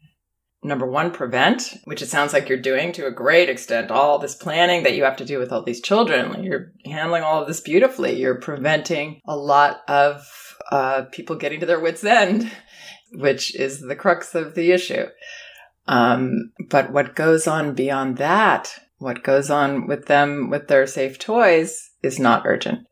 number 0.63 0.87
one, 0.87 1.11
prevent, 1.11 1.75
which 1.85 2.03
it 2.03 2.09
sounds 2.09 2.33
like 2.33 2.49
you're 2.49 2.59
doing 2.59 2.93
to 2.93 3.07
a 3.07 3.13
great 3.13 3.49
extent. 3.49 3.91
All 3.91 4.19
this 4.19 4.35
planning 4.35 4.83
that 4.83 4.95
you 4.95 5.05
have 5.05 5.17
to 5.17 5.25
do 5.25 5.39
with 5.39 5.53
all 5.53 5.63
these 5.63 5.81
children, 5.81 6.43
you're 6.43 6.73
handling 6.85 7.23
all 7.23 7.43
of 7.43 7.49
this 7.49 7.61
beautifully. 7.61 8.19
You're 8.19 8.41
preventing 8.41 9.21
a 9.27 9.37
lot 9.37 9.81
of 9.89 10.27
uh, 10.73 11.03
people 11.13 11.37
getting 11.37 11.61
to 11.61 11.67
their 11.67 11.81
wits' 11.81 12.05
end, 12.05 12.51
which 13.13 13.55
is 13.55 13.81
the 13.81 13.97
crux 13.97 14.35
of 14.35 14.55
the 14.55 14.73
issue. 14.73 15.07
Um, 15.87 16.53
but 16.69 16.93
what 16.93 17.17
goes 17.17 17.47
on 17.47 17.75
beyond 17.75 18.19
that, 18.19 18.79
what 18.99 19.23
goes 19.23 19.51
on 19.51 19.87
with 19.87 20.07
them 20.07 20.51
with 20.51 20.69
their 20.69 20.87
safe 20.87 21.19
toys, 21.19 21.91
is 22.03 22.19
not 22.19 22.43
urgent. 22.45 22.87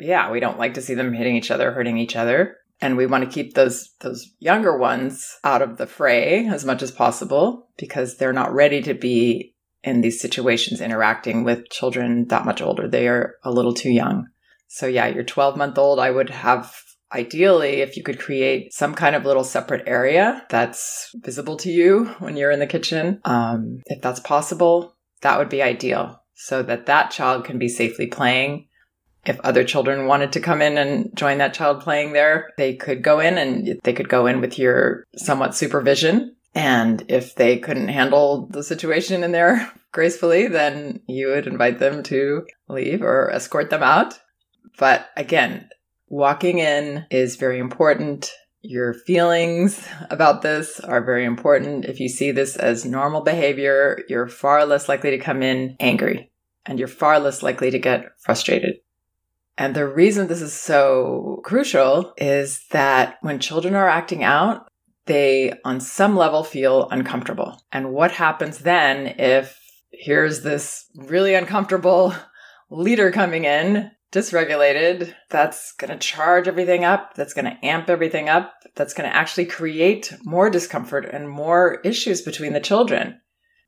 Yeah, 0.00 0.30
we 0.30 0.40
don't 0.40 0.58
like 0.58 0.74
to 0.74 0.82
see 0.82 0.94
them 0.94 1.12
hitting 1.12 1.36
each 1.36 1.50
other, 1.50 1.72
hurting 1.72 1.98
each 1.98 2.16
other 2.16 2.56
and 2.80 2.96
we 2.96 3.06
want 3.06 3.24
to 3.24 3.30
keep 3.30 3.54
those 3.54 3.90
those 4.00 4.30
younger 4.38 4.76
ones 4.76 5.38
out 5.44 5.62
of 5.62 5.76
the 5.76 5.86
fray 5.86 6.46
as 6.46 6.64
much 6.64 6.82
as 6.82 6.90
possible 6.90 7.68
because 7.76 8.16
they're 8.16 8.32
not 8.32 8.52
ready 8.52 8.82
to 8.82 8.94
be 8.94 9.54
in 9.82 10.00
these 10.00 10.20
situations 10.20 10.80
interacting 10.80 11.44
with 11.44 11.70
children 11.70 12.26
that 12.28 12.44
much 12.44 12.60
older. 12.60 12.88
They 12.88 13.08
are 13.08 13.36
a 13.44 13.50
little 13.50 13.74
too 13.74 13.90
young. 13.90 14.26
So 14.68 14.86
yeah 14.86 15.06
your 15.06 15.24
12 15.24 15.56
month 15.56 15.78
old. 15.78 15.98
I 15.98 16.10
would 16.10 16.30
have 16.30 16.74
ideally 17.12 17.80
if 17.80 17.96
you 17.96 18.02
could 18.02 18.18
create 18.18 18.72
some 18.72 18.94
kind 18.94 19.16
of 19.16 19.24
little 19.24 19.44
separate 19.44 19.86
area 19.86 20.44
that's 20.50 21.10
visible 21.16 21.56
to 21.56 21.70
you 21.70 22.04
when 22.18 22.36
you're 22.36 22.50
in 22.50 22.60
the 22.60 22.66
kitchen 22.66 23.18
um, 23.24 23.80
if 23.86 24.02
that's 24.02 24.20
possible 24.20 24.94
that 25.22 25.38
would 25.38 25.48
be 25.48 25.62
ideal 25.62 26.22
so 26.34 26.62
that 26.62 26.84
that 26.84 27.10
child 27.10 27.44
can 27.44 27.58
be 27.58 27.68
safely 27.68 28.06
playing 28.06 28.67
if 29.24 29.38
other 29.40 29.64
children 29.64 30.06
wanted 30.06 30.32
to 30.32 30.40
come 30.40 30.62
in 30.62 30.78
and 30.78 31.14
join 31.16 31.38
that 31.38 31.54
child 31.54 31.80
playing 31.80 32.12
there, 32.12 32.50
they 32.56 32.74
could 32.74 33.02
go 33.02 33.20
in 33.20 33.38
and 33.38 33.80
they 33.84 33.92
could 33.92 34.08
go 34.08 34.26
in 34.26 34.40
with 34.40 34.58
your 34.58 35.04
somewhat 35.16 35.54
supervision. 35.54 36.34
And 36.54 37.04
if 37.08 37.34
they 37.34 37.58
couldn't 37.58 37.88
handle 37.88 38.46
the 38.46 38.62
situation 38.62 39.22
in 39.22 39.32
there 39.32 39.70
gracefully, 39.92 40.48
then 40.48 41.00
you 41.06 41.28
would 41.28 41.46
invite 41.46 41.78
them 41.78 42.02
to 42.04 42.46
leave 42.68 43.02
or 43.02 43.30
escort 43.30 43.70
them 43.70 43.82
out. 43.82 44.18
But 44.78 45.08
again, 45.16 45.68
walking 46.08 46.58
in 46.58 47.06
is 47.10 47.36
very 47.36 47.58
important. 47.58 48.30
Your 48.62 48.92
feelings 48.92 49.86
about 50.10 50.42
this 50.42 50.80
are 50.80 51.04
very 51.04 51.24
important. 51.24 51.84
If 51.84 52.00
you 52.00 52.08
see 52.08 52.32
this 52.32 52.56
as 52.56 52.84
normal 52.84 53.20
behavior, 53.20 54.00
you're 54.08 54.26
far 54.26 54.64
less 54.64 54.88
likely 54.88 55.10
to 55.10 55.18
come 55.18 55.42
in 55.42 55.76
angry 55.78 56.32
and 56.66 56.78
you're 56.78 56.88
far 56.88 57.20
less 57.20 57.42
likely 57.42 57.70
to 57.70 57.78
get 57.78 58.06
frustrated. 58.18 58.76
And 59.58 59.74
the 59.74 59.88
reason 59.88 60.28
this 60.28 60.40
is 60.40 60.52
so 60.52 61.40
crucial 61.42 62.14
is 62.16 62.64
that 62.70 63.18
when 63.22 63.40
children 63.40 63.74
are 63.74 63.88
acting 63.88 64.22
out, 64.22 64.68
they 65.06 65.52
on 65.64 65.80
some 65.80 66.16
level 66.16 66.44
feel 66.44 66.88
uncomfortable. 66.90 67.60
And 67.72 67.92
what 67.92 68.12
happens 68.12 68.58
then 68.58 69.08
if 69.18 69.58
here's 69.90 70.42
this 70.42 70.86
really 70.94 71.34
uncomfortable 71.34 72.14
leader 72.70 73.10
coming 73.10 73.44
in, 73.44 73.90
dysregulated, 74.12 75.12
that's 75.28 75.72
going 75.72 75.90
to 75.90 75.98
charge 75.98 76.46
everything 76.46 76.84
up, 76.84 77.14
that's 77.14 77.34
going 77.34 77.46
to 77.46 77.66
amp 77.66 77.90
everything 77.90 78.28
up, 78.28 78.54
that's 78.76 78.94
going 78.94 79.10
to 79.10 79.16
actually 79.16 79.46
create 79.46 80.14
more 80.24 80.50
discomfort 80.50 81.04
and 81.04 81.28
more 81.28 81.80
issues 81.84 82.22
between 82.22 82.52
the 82.52 82.60
children. 82.60 83.20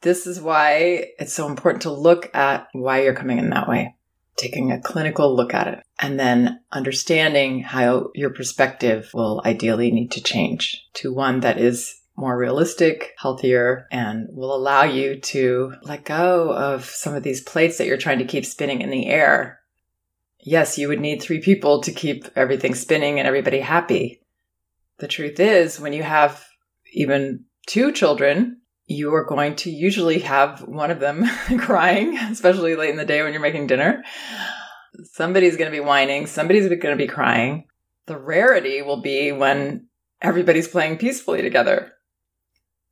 This 0.03 0.27
is 0.27 0.41
why 0.41 1.07
it's 1.19 1.35
so 1.35 1.49
important 1.49 1.83
to 1.83 1.91
look 1.91 2.31
at 2.33 2.69
why 2.73 3.03
you're 3.03 3.13
coming 3.13 3.39
in 3.39 3.51
that 3.51 3.69
way 3.69 3.97
taking 4.41 4.73
a 4.73 4.81
clinical 4.81 5.37
look 5.37 5.55
at 5.55 5.69
it, 5.69 5.83
and 5.99 6.19
then 6.19 6.61
understanding 6.73 7.63
how 7.63 8.11
your 8.15 8.31
perspective 8.31 9.11
will 9.13 9.43
ideally 9.45 9.91
need 9.91 10.11
to 10.13 10.23
change 10.23 10.87
to 10.95 11.13
one 11.13 11.41
that 11.41 11.59
is 11.59 12.01
more 12.17 12.37
realistic, 12.37 13.15
healthier, 13.19 13.87
and 13.91 14.29
will 14.31 14.55
allow 14.55 14.83
you 14.85 15.19
to 15.21 15.73
let 15.83 16.05
go 16.05 16.53
of 16.53 16.85
some 16.85 17.15
of 17.15 17.23
these 17.23 17.43
plates 17.43 17.79
that 17.79 17.87
you're 17.87 17.97
trying 17.97 18.19
to 18.19 18.25
keep 18.25 18.45
spinning 18.45 18.83
in 18.83 18.91
the 18.91 19.07
air. 19.07 19.61
Yes, 20.39 20.79
you 20.79 20.89
would 20.89 21.01
need 21.01 21.23
three 21.23 21.41
people 21.41 21.81
to 21.83 21.93
keep 21.93 22.27
everything 22.37 22.75
spinning 22.75 23.19
and 23.19 23.29
everybody 23.29 23.61
happy. 23.61 24.23
The 24.99 25.09
truth 25.09 25.41
is, 25.41 25.81
when 25.81 25.93
you 25.93 26.03
have 26.03 26.45
even 26.93 27.45
two 27.67 27.93
children, 27.93 28.60
you 28.91 29.15
are 29.15 29.25
going 29.25 29.55
to 29.55 29.71
usually 29.71 30.19
have 30.19 30.63
one 30.63 30.91
of 30.91 30.99
them 30.99 31.25
crying, 31.59 32.19
especially 32.19 32.75
late 32.75 32.91
in 32.91 32.97
the 32.97 33.05
day 33.05 33.23
when 33.23 33.33
you're 33.33 33.41
making 33.41 33.69
dinner. 33.69 34.03
Somebody's 35.13 35.57
going 35.57 35.71
to 35.71 35.77
be 35.77 35.85
whining, 35.85 36.27
somebody's 36.27 36.67
going 36.67 36.81
to 36.81 36.97
be 36.97 37.07
crying. 37.07 37.69
The 38.07 38.19
rarity 38.19 38.83
will 38.83 39.01
be 39.01 39.31
when 39.31 39.87
everybody's 40.21 40.67
playing 40.67 40.99
peacefully 40.99 41.41
together. 41.41 41.93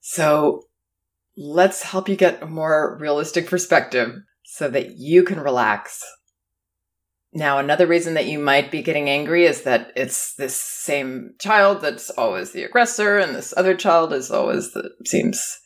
So 0.01 0.63
let's 1.37 1.83
help 1.83 2.09
you 2.09 2.15
get 2.15 2.45
a 2.45 2.47
more 2.47 2.97
realistic 3.01 3.49
perspective 3.49 4.15
so 4.45 4.69
that 4.69 4.99
you 4.99 5.25
can 5.25 5.41
relax. 5.41 6.01
Now, 7.33 7.59
another 7.59 7.89
reason 7.89 8.15
that 8.15 8.27
you 8.27 8.39
might 8.39 8.71
be 8.71 8.83
getting 8.83 9.11
angry 9.11 9.47
is 9.47 9.63
that 9.63 9.91
it's 9.97 10.35
this 10.37 10.55
same 10.55 11.35
child 11.41 11.81
that's 11.81 12.09
always 12.11 12.53
the 12.53 12.63
aggressor, 12.63 13.19
and 13.19 13.35
this 13.35 13.53
other 13.57 13.77
child 13.77 14.13
is 14.13 14.31
always 14.31 14.73
the 14.73 14.91
seems 15.05 15.59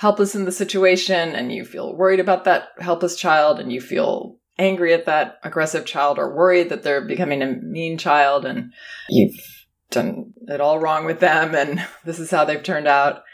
helpless 0.00 0.34
in 0.34 0.46
the 0.46 0.52
situation 0.52 1.34
and 1.34 1.52
you 1.52 1.62
feel 1.62 1.94
worried 1.94 2.20
about 2.20 2.44
that 2.44 2.68
helpless 2.78 3.16
child 3.16 3.60
and 3.60 3.70
you 3.70 3.82
feel 3.82 4.38
angry 4.58 4.94
at 4.94 5.04
that 5.04 5.38
aggressive 5.44 5.84
child 5.84 6.18
or 6.18 6.34
worried 6.34 6.70
that 6.70 6.82
they're 6.82 7.04
becoming 7.04 7.42
a 7.42 7.56
mean 7.60 7.98
child 7.98 8.46
and 8.46 8.72
you've 9.10 9.38
done 9.90 10.32
it 10.48 10.58
all 10.58 10.78
wrong 10.78 11.04
with 11.04 11.20
them 11.20 11.54
and 11.54 11.86
this 12.06 12.18
is 12.18 12.30
how 12.30 12.46
they've 12.46 12.62
turned 12.62 12.88
out. 12.88 13.24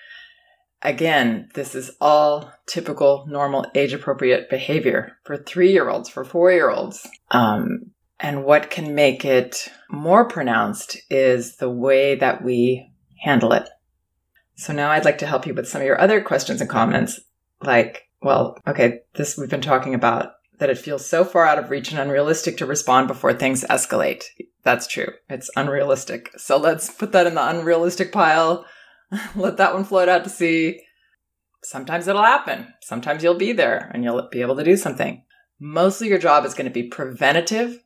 Again, 0.83 1.51
this 1.55 1.77
is 1.77 1.93
all 2.01 2.53
typical, 2.67 3.27
normal, 3.29 3.67
age 3.77 3.93
appropriate 3.93 4.51
behavior 4.51 5.13
for 5.23 5.37
three 5.37 5.71
year 5.71 5.89
olds, 5.89 6.09
for 6.09 6.25
four 6.25 6.51
year 6.51 6.69
olds. 6.69 7.07
Um, 7.31 7.93
and 8.19 8.45
what 8.45 8.71
can 8.71 8.93
make 8.93 9.25
it 9.25 9.69
more 9.89 10.27
pronounced 10.27 10.99
is 11.11 11.59
the 11.59 11.71
way 11.71 12.17
that 12.17 12.43
we 12.43 12.91
handle 13.23 13.53
it. 13.53 13.69
So 14.57 14.73
now 14.73 14.91
I'd 14.91 15.05
like 15.05 15.19
to 15.19 15.27
help 15.27 15.47
you 15.47 15.55
with 15.55 15.69
some 15.69 15.83
of 15.83 15.87
your 15.87 16.01
other 16.01 16.21
questions 16.21 16.61
and 16.61 16.69
comments. 16.69 17.21
Like, 17.63 18.09
well, 18.23 18.59
okay, 18.67 19.01
this 19.15 19.37
we've 19.37 19.51
been 19.51 19.61
talking 19.61 19.95
about 19.95 20.33
that 20.59 20.71
it 20.71 20.79
feels 20.79 21.05
so 21.07 21.25
far 21.25 21.45
out 21.45 21.59
of 21.59 21.71
reach 21.71 21.91
and 21.91 22.01
unrealistic 22.01 22.57
to 22.57 22.67
respond 22.67 23.09
before 23.09 23.35
things 23.35 23.65
escalate. 23.69 24.25
That's 24.63 24.87
true. 24.87 25.09
It's 25.29 25.51
unrealistic. 25.57 26.31
So 26.39 26.57
let's 26.57 26.91
put 26.91 27.13
that 27.13 27.27
in 27.27 27.35
the 27.35 27.47
unrealistic 27.47 28.11
pile. 28.11 28.65
Let 29.37 29.59
that 29.59 29.75
one 29.75 29.85
float 29.85 30.09
out 30.09 30.25
to 30.25 30.31
sea. 30.31 30.83
Sometimes 31.63 32.09
it'll 32.09 32.23
happen. 32.23 32.73
Sometimes 32.81 33.23
you'll 33.23 33.35
be 33.35 33.53
there 33.53 33.91
and 33.93 34.03
you'll 34.03 34.29
be 34.31 34.41
able 34.41 34.57
to 34.57 34.65
do 34.65 34.77
something. 34.77 35.23
Mostly 35.61 36.09
your 36.09 36.19
job 36.19 36.45
is 36.45 36.55
going 36.55 36.67
to 36.67 36.71
be 36.71 36.89
preventative. 36.89 37.83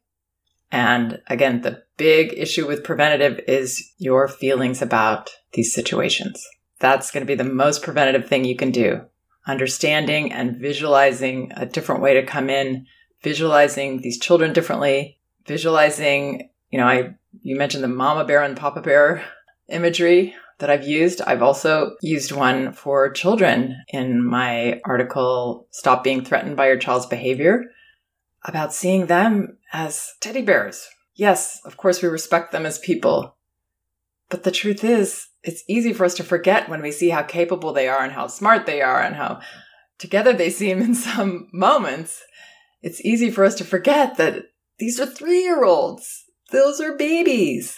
And 0.72 1.20
again, 1.26 1.62
the 1.62 1.82
big 1.96 2.32
issue 2.36 2.66
with 2.66 2.84
preventative 2.84 3.40
is 3.48 3.92
your 3.98 4.28
feelings 4.28 4.80
about 4.80 5.30
these 5.52 5.74
situations. 5.74 6.46
That's 6.80 7.10
going 7.10 7.22
to 7.22 7.26
be 7.26 7.36
the 7.36 7.44
most 7.44 7.82
preventative 7.82 8.28
thing 8.28 8.44
you 8.44 8.56
can 8.56 8.70
do. 8.72 9.02
Understanding 9.46 10.32
and 10.32 10.56
visualizing 10.56 11.52
a 11.56 11.66
different 11.66 12.02
way 12.02 12.14
to 12.14 12.26
come 12.26 12.50
in, 12.50 12.86
visualizing 13.22 14.00
these 14.00 14.18
children 14.18 14.52
differently, 14.52 15.18
visualizing, 15.46 16.50
you 16.70 16.78
know, 16.78 16.86
I, 16.86 17.14
you 17.42 17.56
mentioned 17.56 17.84
the 17.84 17.88
mama 17.88 18.24
bear 18.24 18.42
and 18.42 18.56
papa 18.56 18.80
bear 18.80 19.24
imagery 19.68 20.34
that 20.58 20.70
I've 20.70 20.86
used. 20.86 21.22
I've 21.22 21.42
also 21.42 21.96
used 22.02 22.32
one 22.32 22.72
for 22.72 23.10
children 23.10 23.76
in 23.88 24.24
my 24.24 24.80
article, 24.84 25.66
Stop 25.70 26.04
Being 26.04 26.24
Threatened 26.24 26.56
by 26.56 26.68
Your 26.68 26.78
Child's 26.78 27.06
Behavior, 27.06 27.64
about 28.44 28.72
seeing 28.72 29.06
them 29.06 29.58
as 29.72 30.14
teddy 30.20 30.42
bears. 30.42 30.88
Yes, 31.14 31.60
of 31.64 31.76
course, 31.76 32.02
we 32.02 32.08
respect 32.08 32.52
them 32.52 32.64
as 32.64 32.78
people. 32.78 33.36
But 34.30 34.44
the 34.44 34.52
truth 34.52 34.84
is, 34.84 35.26
it's 35.42 35.64
easy 35.68 35.92
for 35.92 36.04
us 36.04 36.14
to 36.14 36.24
forget 36.24 36.68
when 36.68 36.80
we 36.80 36.92
see 36.92 37.10
how 37.10 37.22
capable 37.22 37.72
they 37.72 37.88
are 37.88 38.02
and 38.02 38.12
how 38.12 38.28
smart 38.28 38.64
they 38.64 38.80
are 38.80 39.02
and 39.02 39.16
how 39.16 39.40
together 39.98 40.32
they 40.32 40.50
seem 40.50 40.80
in 40.80 40.94
some 41.10 41.48
moments. 41.52 42.22
It's 42.80 43.04
easy 43.04 43.30
for 43.30 43.44
us 43.44 43.56
to 43.56 43.64
forget 43.64 44.16
that 44.16 44.44
these 44.78 44.98
are 44.98 45.06
three 45.06 45.42
year 45.42 45.64
olds. 45.64 46.24
those 46.52 46.80
are 46.80 46.96
babies. 46.96 47.76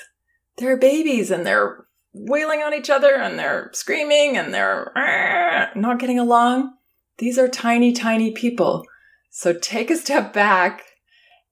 They're 0.58 0.76
babies 0.76 1.30
and 1.30 1.44
they're 1.46 1.86
wailing 2.12 2.60
on 2.60 2.74
each 2.74 2.90
other 2.90 3.16
and 3.16 3.38
they're 3.38 3.70
screaming 3.72 4.36
and 4.36 4.52
they're 4.52 4.92
not 5.74 5.98
getting 5.98 6.18
along. 6.18 6.74
These 7.18 7.38
are 7.38 7.48
tiny, 7.48 7.92
tiny 7.92 8.32
people. 8.32 8.84
So 9.30 9.54
take 9.54 9.90
a 9.90 9.96
step 9.96 10.32
back 10.32 10.82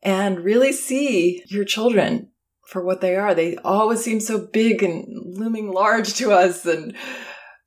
and 0.02 0.44
really 0.44 0.72
see 0.72 1.42
your 1.48 1.64
children 1.64 2.29
for 2.70 2.82
what 2.84 3.00
they 3.00 3.16
are. 3.16 3.34
They 3.34 3.56
always 3.58 4.02
seem 4.02 4.20
so 4.20 4.38
big 4.38 4.82
and 4.82 5.04
looming 5.36 5.72
large 5.72 6.14
to 6.14 6.32
us 6.32 6.64
and 6.64 6.94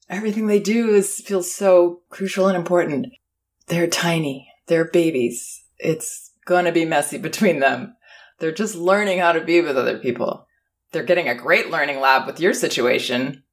everything 0.10 0.48
they 0.48 0.60
do 0.60 0.90
is 0.90 1.20
feels 1.20 1.54
so 1.54 2.02
crucial 2.10 2.48
and 2.48 2.58
important. 2.58 3.08
They're 3.68 3.88
tiny. 3.88 4.50
They're 4.68 4.90
babies. 4.90 5.64
It's 5.78 6.32
to 6.48 6.72
be 6.72 6.86
messy 6.86 7.18
between 7.18 7.60
them. 7.60 7.96
They're 8.40 8.52
just 8.52 8.76
learning 8.76 9.20
how 9.20 9.34
to 9.34 9.44
be 9.44 9.62
with 9.62 9.78
other 9.78 10.00
people. 10.00 10.48
They're 10.92 11.04
getting 11.04 11.28
a 11.28 11.36
great 11.36 11.70
learning 11.70 12.00
lab 12.00 12.28
with 12.28 12.40
your 12.40 12.54
situation. 12.54 13.44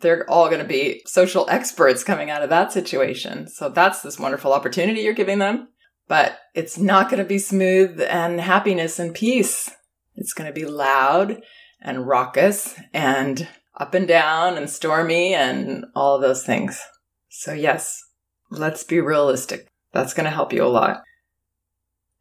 They're 0.00 0.28
all 0.28 0.48
going 0.48 0.60
to 0.60 0.68
be 0.68 1.02
social 1.06 1.46
experts 1.48 2.04
coming 2.04 2.30
out 2.30 2.42
of 2.42 2.50
that 2.50 2.72
situation. 2.72 3.48
So 3.48 3.68
that's 3.68 4.02
this 4.02 4.18
wonderful 4.18 4.52
opportunity 4.52 5.00
you're 5.02 5.14
giving 5.14 5.38
them. 5.38 5.68
But 6.08 6.38
it's 6.54 6.78
not 6.78 7.10
going 7.10 7.22
to 7.22 7.28
be 7.28 7.38
smooth 7.38 8.00
and 8.00 8.40
happiness 8.40 8.98
and 8.98 9.14
peace. 9.14 9.70
It's 10.14 10.32
going 10.32 10.46
to 10.46 10.52
be 10.52 10.66
loud 10.66 11.42
and 11.80 12.06
raucous 12.06 12.74
and 12.92 13.48
up 13.76 13.94
and 13.94 14.06
down 14.06 14.56
and 14.56 14.68
stormy 14.68 15.34
and 15.34 15.86
all 15.94 16.18
those 16.18 16.44
things. 16.44 16.80
So, 17.28 17.52
yes, 17.52 18.02
let's 18.50 18.84
be 18.84 19.00
realistic. 19.00 19.68
That's 19.92 20.14
going 20.14 20.24
to 20.24 20.30
help 20.30 20.52
you 20.52 20.64
a 20.64 20.68
lot. 20.68 21.02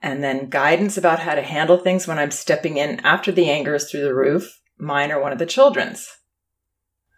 And 0.02 0.24
then 0.24 0.50
guidance 0.50 0.98
about 0.98 1.20
how 1.20 1.36
to 1.36 1.42
handle 1.42 1.78
things 1.78 2.08
when 2.08 2.20
I'm 2.20 2.32
stepping 2.32 2.78
in 2.78 3.02
after 3.02 3.32
the 3.32 3.50
anger 3.50 3.76
is 3.76 3.90
through 3.90 4.04
the 4.04 4.16
roof. 4.16 4.62
Mine 4.78 5.12
or 5.12 5.22
one 5.22 5.34
of 5.34 5.40
the 5.40 5.46
children's. 5.46 6.08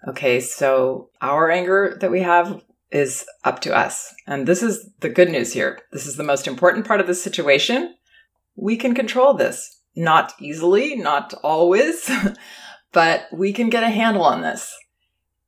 Okay, 0.08 0.40
so 0.40 1.12
our 1.22 1.52
anger 1.52 1.96
that 2.02 2.10
we 2.10 2.22
have 2.22 2.64
is 2.90 3.26
up 3.44 3.60
to 3.62 3.76
us. 3.76 4.14
And 4.26 4.48
this 4.48 4.64
is 4.64 4.90
the 5.00 5.10
good 5.10 5.30
news 5.30 5.54
here. 5.54 5.80
This 5.92 6.08
is 6.08 6.16
the 6.16 6.24
most 6.24 6.48
important 6.48 6.88
part 6.88 7.00
of 7.00 7.06
the 7.06 7.14
situation. 7.14 7.96
We 8.56 8.78
can 8.78 8.96
control 8.96 9.36
this. 9.36 9.81
Not 9.96 10.34
easily, 10.40 10.96
not 10.96 11.34
always, 11.44 12.10
but 12.92 13.28
we 13.32 13.54
can 13.54 13.70
get 13.70 13.84
a 13.84 13.90
handle 13.90 14.24
on 14.24 14.42
this. 14.42 14.74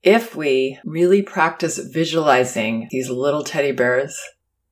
If 0.01 0.35
we 0.35 0.79
really 0.83 1.21
practice 1.21 1.77
visualizing 1.77 2.89
these 2.91 3.09
little 3.09 3.43
teddy 3.43 3.71
bears, 3.71 4.19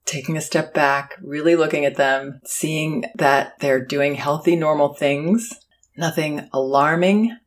taking 0.05 0.35
a 0.35 0.41
step 0.41 0.73
back, 0.73 1.15
really 1.21 1.55
looking 1.55 1.85
at 1.85 1.95
them, 1.95 2.41
seeing 2.43 3.05
that 3.15 3.59
they're 3.59 3.83
doing 3.83 4.15
healthy, 4.15 4.55
normal 4.57 4.93
things, 4.93 5.53
nothing 5.95 6.49
alarming, 6.51 7.37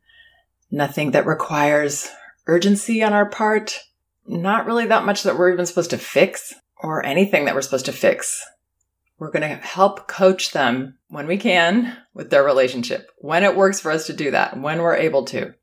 nothing 0.71 1.11
that 1.11 1.27
requires 1.27 2.09
urgency 2.47 3.03
on 3.03 3.13
our 3.13 3.29
part, 3.29 3.81
not 4.25 4.65
really 4.65 4.87
that 4.87 5.05
much 5.05 5.23
that 5.23 5.37
we're 5.37 5.53
even 5.53 5.65
supposed 5.65 5.91
to 5.91 5.97
fix 5.97 6.53
or 6.77 7.05
anything 7.05 7.45
that 7.45 7.55
we're 7.55 7.61
supposed 7.61 7.85
to 7.85 7.93
fix. 7.93 8.43
We're 9.17 9.31
going 9.31 9.49
to 9.49 9.55
help 9.55 10.07
coach 10.07 10.51
them 10.51 10.97
when 11.07 11.27
we 11.27 11.37
can 11.37 11.97
with 12.13 12.29
their 12.29 12.43
relationship, 12.43 13.09
when 13.17 13.43
it 13.43 13.55
works 13.55 13.79
for 13.79 13.91
us 13.91 14.07
to 14.07 14.13
do 14.13 14.31
that, 14.31 14.59
when 14.59 14.81
we're 14.81 14.95
able 14.95 15.23
to. 15.25 15.53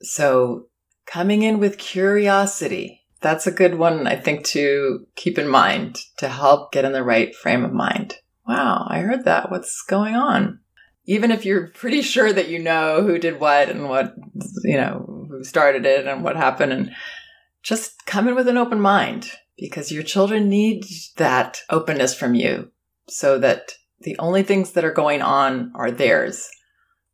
So 0.00 0.68
coming 1.06 1.42
in 1.42 1.58
with 1.58 1.78
curiosity, 1.78 3.02
that's 3.20 3.46
a 3.46 3.52
good 3.52 3.76
one, 3.76 4.06
I 4.06 4.16
think, 4.16 4.44
to 4.46 5.06
keep 5.14 5.38
in 5.38 5.48
mind 5.48 5.98
to 6.18 6.28
help 6.28 6.72
get 6.72 6.84
in 6.84 6.92
the 6.92 7.04
right 7.04 7.34
frame 7.36 7.64
of 7.64 7.72
mind. 7.72 8.16
Wow, 8.46 8.86
I 8.88 9.00
heard 9.00 9.24
that. 9.24 9.50
What's 9.50 9.82
going 9.82 10.16
on? 10.16 10.60
Even 11.04 11.30
if 11.30 11.44
you're 11.44 11.68
pretty 11.68 12.02
sure 12.02 12.32
that 12.32 12.48
you 12.48 12.58
know 12.58 13.02
who 13.02 13.18
did 13.18 13.40
what 13.40 13.68
and 13.68 13.88
what, 13.88 14.14
you 14.64 14.76
know, 14.76 15.26
who 15.28 15.44
started 15.44 15.84
it 15.84 16.06
and 16.06 16.24
what 16.24 16.36
happened 16.36 16.72
and 16.72 16.92
just 17.62 18.06
come 18.06 18.26
in 18.26 18.34
with 18.34 18.48
an 18.48 18.56
open 18.56 18.80
mind 18.80 19.30
because 19.56 19.92
your 19.92 20.02
children 20.02 20.48
need 20.48 20.84
that 21.16 21.60
openness 21.70 22.14
from 22.14 22.34
you 22.34 22.71
so 23.08 23.38
that 23.38 23.72
the 24.00 24.16
only 24.18 24.42
things 24.42 24.72
that 24.72 24.84
are 24.84 24.92
going 24.92 25.22
on 25.22 25.72
are 25.74 25.90
theirs. 25.90 26.48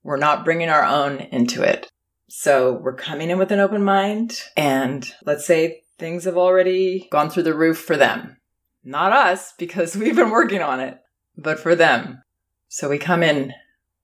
We're 0.03 0.17
not 0.17 0.45
bringing 0.45 0.69
our 0.69 0.85
own 0.85 1.21
into 1.21 1.63
it. 1.63 1.91
So 2.29 2.73
we're 2.73 2.95
coming 2.95 3.31
in 3.31 3.39
with 3.39 3.53
an 3.53 3.61
open 3.61 3.83
mind 3.83 4.43
and 4.57 5.11
let's 5.25 5.47
say 5.47 5.83
things 5.99 6.25
have 6.25 6.37
already 6.37 7.09
gone 7.11 7.31
through 7.31 7.45
the 7.45 7.55
roof 7.55 7.79
for 7.79 7.97
them. 7.97 8.37
Not 8.85 9.13
us 9.13 9.53
because 9.59 9.97
we've 9.97 10.17
been 10.17 10.31
working 10.31 10.63
on 10.63 10.81
it, 10.81 10.99
but 11.37 11.59
for 11.59 11.75
them. 11.75 12.23
So 12.69 12.89
we 12.89 12.99
come 12.99 13.23
in, 13.23 13.53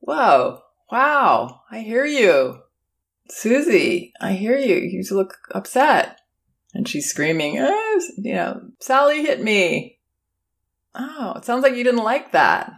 whoa, 0.00 0.60
wow, 0.90 1.60
I 1.70 1.80
hear 1.80 2.04
you. 2.04 2.60
Susie, 3.28 4.12
I 4.20 4.32
hear 4.32 4.56
you. 4.56 4.76
You 4.76 5.02
look 5.10 5.36
upset. 5.54 6.18
And 6.74 6.88
she's 6.88 7.08
screaming, 7.08 7.58
oh, 7.60 8.00
you 8.18 8.34
know, 8.34 8.60
Sally 8.80 9.22
hit 9.22 9.40
me. 9.42 9.98
Oh, 10.94 11.34
it 11.36 11.44
sounds 11.44 11.62
like 11.62 11.74
you 11.74 11.84
didn't 11.84 12.04
like 12.04 12.32
that. 12.32 12.72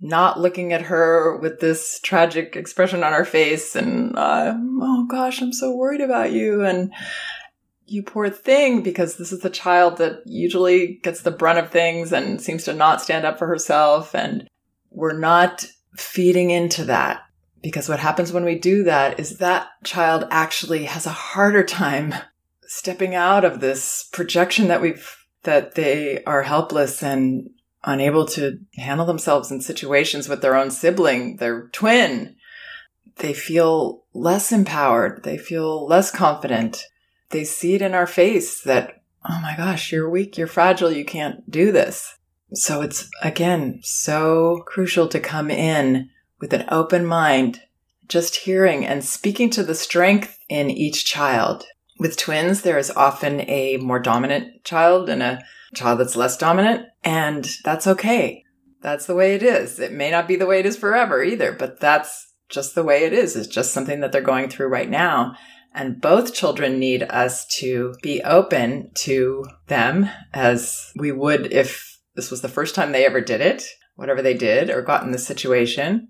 Not 0.00 0.40
looking 0.40 0.72
at 0.72 0.82
her 0.82 1.36
with 1.36 1.60
this 1.60 2.00
tragic 2.00 2.56
expression 2.56 3.04
on 3.04 3.12
her 3.12 3.24
face 3.24 3.76
and, 3.76 4.16
uh, 4.16 4.54
oh 4.56 5.06
gosh, 5.10 5.42
I'm 5.42 5.52
so 5.52 5.74
worried 5.74 6.00
about 6.00 6.32
you. 6.32 6.64
And 6.64 6.92
you 7.84 8.02
poor 8.02 8.30
thing, 8.30 8.82
because 8.82 9.16
this 9.16 9.32
is 9.32 9.40
the 9.40 9.50
child 9.50 9.98
that 9.98 10.22
usually 10.24 11.00
gets 11.02 11.22
the 11.22 11.30
brunt 11.30 11.58
of 11.58 11.70
things 11.70 12.12
and 12.12 12.40
seems 12.40 12.64
to 12.64 12.72
not 12.72 13.02
stand 13.02 13.26
up 13.26 13.38
for 13.38 13.46
herself. 13.46 14.14
And 14.14 14.48
we're 14.90 15.18
not 15.18 15.66
feeding 15.96 16.50
into 16.50 16.84
that 16.84 17.22
because 17.62 17.88
what 17.88 18.00
happens 18.00 18.32
when 18.32 18.44
we 18.44 18.58
do 18.58 18.84
that 18.84 19.18
is 19.20 19.38
that 19.38 19.68
child 19.84 20.26
actually 20.30 20.84
has 20.84 21.06
a 21.06 21.10
harder 21.10 21.64
time 21.64 22.14
stepping 22.62 23.14
out 23.14 23.44
of 23.44 23.60
this 23.60 24.08
projection 24.12 24.68
that 24.68 24.80
we've 24.80 25.19
that 25.42 25.74
they 25.74 26.22
are 26.24 26.42
helpless 26.42 27.02
and 27.02 27.50
unable 27.84 28.26
to 28.26 28.58
handle 28.76 29.06
themselves 29.06 29.50
in 29.50 29.60
situations 29.60 30.28
with 30.28 30.42
their 30.42 30.56
own 30.56 30.70
sibling, 30.70 31.36
their 31.36 31.68
twin. 31.68 32.36
They 33.16 33.32
feel 33.32 34.04
less 34.12 34.52
empowered. 34.52 35.22
They 35.24 35.38
feel 35.38 35.86
less 35.86 36.10
confident. 36.10 36.84
They 37.30 37.44
see 37.44 37.74
it 37.74 37.82
in 37.82 37.94
our 37.94 38.06
face 38.06 38.62
that, 38.62 39.02
oh 39.28 39.40
my 39.40 39.56
gosh, 39.56 39.92
you're 39.92 40.10
weak, 40.10 40.36
you're 40.36 40.46
fragile, 40.46 40.92
you 40.92 41.04
can't 41.04 41.50
do 41.50 41.72
this. 41.72 42.16
So 42.52 42.82
it's 42.82 43.08
again 43.22 43.80
so 43.82 44.64
crucial 44.66 45.06
to 45.08 45.20
come 45.20 45.50
in 45.50 46.10
with 46.40 46.52
an 46.52 46.64
open 46.68 47.06
mind, 47.06 47.62
just 48.08 48.36
hearing 48.36 48.84
and 48.84 49.04
speaking 49.04 49.50
to 49.50 49.62
the 49.62 49.74
strength 49.74 50.38
in 50.48 50.70
each 50.70 51.04
child 51.04 51.64
with 52.00 52.16
twins, 52.16 52.62
there 52.62 52.78
is 52.78 52.90
often 52.90 53.42
a 53.42 53.76
more 53.76 54.00
dominant 54.00 54.64
child 54.64 55.10
and 55.10 55.22
a 55.22 55.44
child 55.74 56.00
that's 56.00 56.16
less 56.16 56.36
dominant, 56.36 56.86
and 57.04 57.48
that's 57.62 57.86
okay. 57.86 58.42
That's 58.80 59.04
the 59.04 59.14
way 59.14 59.34
it 59.34 59.42
is. 59.42 59.78
It 59.78 59.92
may 59.92 60.10
not 60.10 60.26
be 60.26 60.34
the 60.34 60.46
way 60.46 60.58
it 60.58 60.66
is 60.66 60.78
forever 60.78 61.22
either, 61.22 61.52
but 61.52 61.78
that's 61.78 62.32
just 62.48 62.74
the 62.74 62.82
way 62.82 63.04
it 63.04 63.12
is. 63.12 63.36
It's 63.36 63.46
just 63.46 63.74
something 63.74 64.00
that 64.00 64.12
they're 64.12 64.22
going 64.22 64.48
through 64.48 64.68
right 64.68 64.88
now. 64.88 65.36
And 65.74 66.00
both 66.00 66.34
children 66.34 66.78
need 66.80 67.02
us 67.02 67.46
to 67.58 67.94
be 68.02 68.22
open 68.22 68.90
to 68.94 69.44
them 69.68 70.08
as 70.32 70.92
we 70.96 71.12
would 71.12 71.52
if 71.52 71.98
this 72.16 72.30
was 72.30 72.40
the 72.40 72.48
first 72.48 72.74
time 72.74 72.90
they 72.90 73.04
ever 73.04 73.20
did 73.20 73.42
it, 73.42 73.62
whatever 73.94 74.22
they 74.22 74.34
did 74.34 74.70
or 74.70 74.80
got 74.82 75.04
in 75.04 75.12
this 75.12 75.26
situation 75.26 76.08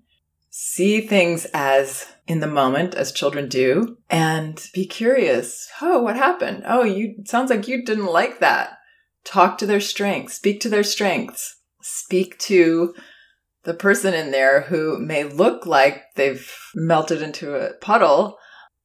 see 0.51 0.99
things 1.01 1.47
as 1.53 2.05
in 2.31 2.39
the 2.39 2.47
moment 2.47 2.95
as 2.95 3.11
children 3.11 3.49
do 3.49 3.97
and 4.09 4.69
be 4.73 4.85
curious. 4.85 5.69
Oh, 5.81 6.01
what 6.01 6.15
happened? 6.15 6.63
Oh, 6.65 6.85
you 6.85 7.15
sounds 7.25 7.49
like 7.49 7.67
you 7.67 7.83
didn't 7.83 8.05
like 8.05 8.39
that. 8.39 8.77
Talk 9.25 9.57
to 9.57 9.65
their 9.65 9.81
strengths, 9.81 10.35
speak 10.35 10.61
to 10.61 10.69
their 10.69 10.83
strengths, 10.83 11.57
speak 11.81 12.39
to 12.39 12.95
the 13.63 13.73
person 13.73 14.13
in 14.13 14.31
there 14.31 14.61
who 14.61 14.97
may 14.97 15.25
look 15.25 15.65
like 15.65 16.03
they've 16.15 16.49
melted 16.73 17.21
into 17.21 17.53
a 17.53 17.73
puddle, 17.73 18.37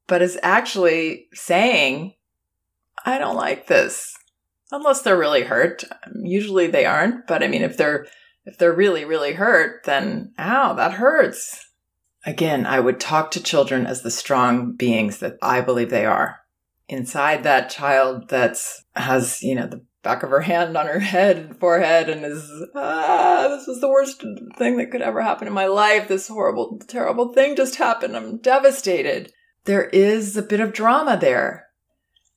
but 0.09 0.23
is 0.23 0.41
actually 0.43 1.29
saying, 1.33 2.15
I 3.05 3.17
don't 3.19 3.37
like 3.37 3.69
this. 3.69 4.13
Unless 4.73 5.03
they're 5.03 5.17
really 5.17 5.45
hurt. 5.45 5.85
Usually 6.21 6.67
they 6.67 6.85
aren't, 6.85 7.29
but 7.29 7.45
I 7.45 7.47
mean, 7.47 7.63
if 7.63 7.77
they're 7.77 8.07
if 8.45 8.59
they're 8.59 8.75
really, 8.75 9.05
really 9.05 9.35
hurt, 9.35 9.85
then 9.85 10.33
ow, 10.37 10.75
that 10.75 10.95
hurts. 10.95 11.66
Again, 12.27 12.67
I 12.67 12.81
would 12.81 12.99
talk 12.99 13.31
to 13.31 13.43
children 13.43 13.87
as 13.87 14.03
the 14.03 14.11
strong 14.11 14.73
beings 14.73 15.21
that 15.21 15.39
I 15.41 15.61
believe 15.61 15.91
they 15.91 16.05
are. 16.05 16.41
Inside 16.89 17.45
that 17.45 17.71
child 17.71 18.29
that's 18.29 18.85
has, 18.97 19.43
you 19.43 19.55
know, 19.55 19.69
the 19.69 19.85
back 20.03 20.25
of 20.25 20.31
her 20.31 20.41
hand 20.41 20.77
on 20.77 20.87
her 20.87 20.99
head 20.99 21.37
and 21.37 21.59
forehead 21.59 22.09
and 22.09 22.25
is, 22.25 22.51
ah, 22.75 23.47
this 23.49 23.67
was 23.69 23.81
the 23.81 23.89
worst 23.89 24.23
thing 24.57 24.77
that 24.77 24.91
could 24.91 25.03
ever 25.03 25.23
happen 25.23 25.47
in 25.47 25.55
my 25.55 25.67
life. 25.67 26.09
This 26.09 26.27
horrible, 26.27 26.81
terrible 26.89 27.33
thing 27.33 27.55
just 27.55 27.77
happened. 27.77 28.17
I'm 28.17 28.39
devastated. 28.39 29.33
There 29.65 29.85
is 29.85 30.37
a 30.37 30.43
bit 30.43 30.61
of 30.61 30.73
drama 30.73 31.17
there. 31.21 31.67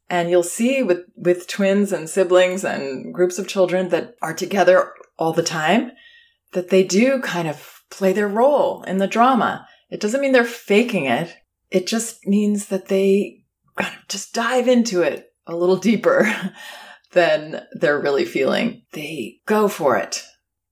And 0.08 0.30
you'll 0.30 0.44
see 0.44 0.82
with, 0.82 1.02
with 1.16 1.48
twins 1.48 1.92
and 1.92 2.10
siblings 2.10 2.64
and 2.64 3.14
groups 3.14 3.38
of 3.38 3.48
children 3.48 3.90
that 3.90 4.16
are 4.22 4.34
together 4.34 4.92
all 5.18 5.34
the 5.34 5.44
time 5.44 5.92
that 6.54 6.70
they 6.70 6.84
do 6.84 7.20
kind 7.22 7.48
of 7.48 7.84
play 7.92 8.14
their 8.14 8.28
role 8.28 8.84
in 8.84 8.98
the 8.98 9.08
drama. 9.08 9.68
It 9.90 10.00
doesn't 10.00 10.22
mean 10.22 10.32
they're 10.32 10.44
faking 10.44 11.06
it. 11.06 11.36
It 11.72 11.88
just 11.88 12.26
means 12.26 12.68
that 12.68 12.88
they 12.88 13.44
just 14.08 14.34
dive 14.34 14.68
into 14.68 15.02
it 15.02 15.34
a 15.48 15.56
little 15.56 15.78
deeper 15.78 16.32
than 17.12 17.64
they're 17.74 18.00
really 18.00 18.26
feeling. 18.26 18.84
They 18.94 19.40
go 19.46 19.68
for 19.68 19.98
it. 19.98 20.24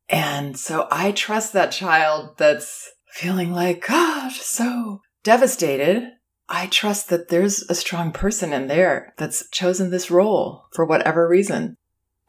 And 0.09 0.57
so 0.57 0.87
I 0.91 1.11
trust 1.11 1.53
that 1.53 1.71
child 1.71 2.37
that's 2.37 2.91
feeling 3.11 3.51
like, 3.51 3.85
ah, 3.89 4.25
gosh, 4.27 4.39
so 4.41 5.01
devastated. 5.23 6.11
I 6.49 6.67
trust 6.67 7.09
that 7.09 7.27
there's 7.27 7.63
a 7.69 7.75
strong 7.75 8.11
person 8.11 8.53
in 8.53 8.67
there 8.67 9.13
that's 9.17 9.49
chosen 9.49 9.89
this 9.89 10.09
role 10.09 10.65
for 10.73 10.85
whatever 10.85 11.27
reason. 11.27 11.75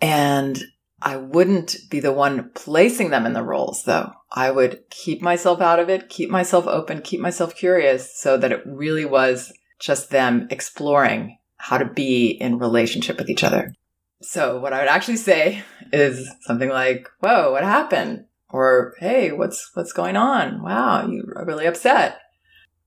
And 0.01 0.61
I 1.01 1.17
wouldn't 1.17 1.77
be 1.91 2.01
the 2.01 2.13
one 2.13 2.51
placing 2.55 3.11
them 3.11 3.27
in 3.27 3.33
the 3.33 3.45
roles 3.45 3.85
though. 3.85 4.13
I 4.31 4.51
would 4.51 4.83
keep 4.91 5.23
myself 5.23 5.61
out 5.61 5.81
of 5.81 5.89
it, 5.89 6.09
keep 6.09 6.31
myself 6.31 6.67
open, 6.67 7.03
keep 7.03 7.21
myself 7.21 7.55
curious 7.55 8.15
so 8.19 8.37
that 8.37 8.53
it 8.53 8.63
really 8.67 9.05
was 9.05 9.53
just 9.79 10.11
them 10.11 10.49
exploring 10.51 11.39
how 11.57 11.79
to 11.79 11.85
be 11.85 12.31
in 12.31 12.59
relationship 12.59 13.19
with 13.19 13.31
each 13.31 13.45
other. 13.45 13.73
So 14.21 14.61
what 14.61 14.73
I 14.73 14.81
would 14.81 14.89
actually 14.89 15.17
say 15.17 15.63
is 15.93 16.29
something 16.43 16.69
like, 16.69 17.09
whoa, 17.21 17.53
what 17.53 17.65
happened? 17.65 18.27
Or, 18.51 18.95
hey, 18.99 19.33
what's, 19.33 19.71
what's 19.75 19.93
going 19.93 20.17
on? 20.17 20.63
Wow, 20.63 21.07
you're 21.07 21.45
really 21.45 21.67
upset. 21.67 22.19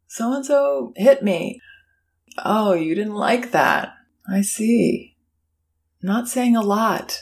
So 0.07 0.33
and 0.33 0.45
so 0.45 0.93
hit 0.95 1.23
me. 1.23 1.61
Oh, 2.43 2.73
you 2.73 2.95
didn't 2.95 3.15
like 3.15 3.51
that. 3.51 3.93
I 4.29 4.41
see. 4.41 5.15
Not 6.01 6.27
saying 6.27 6.55
a 6.55 6.61
lot. 6.61 7.19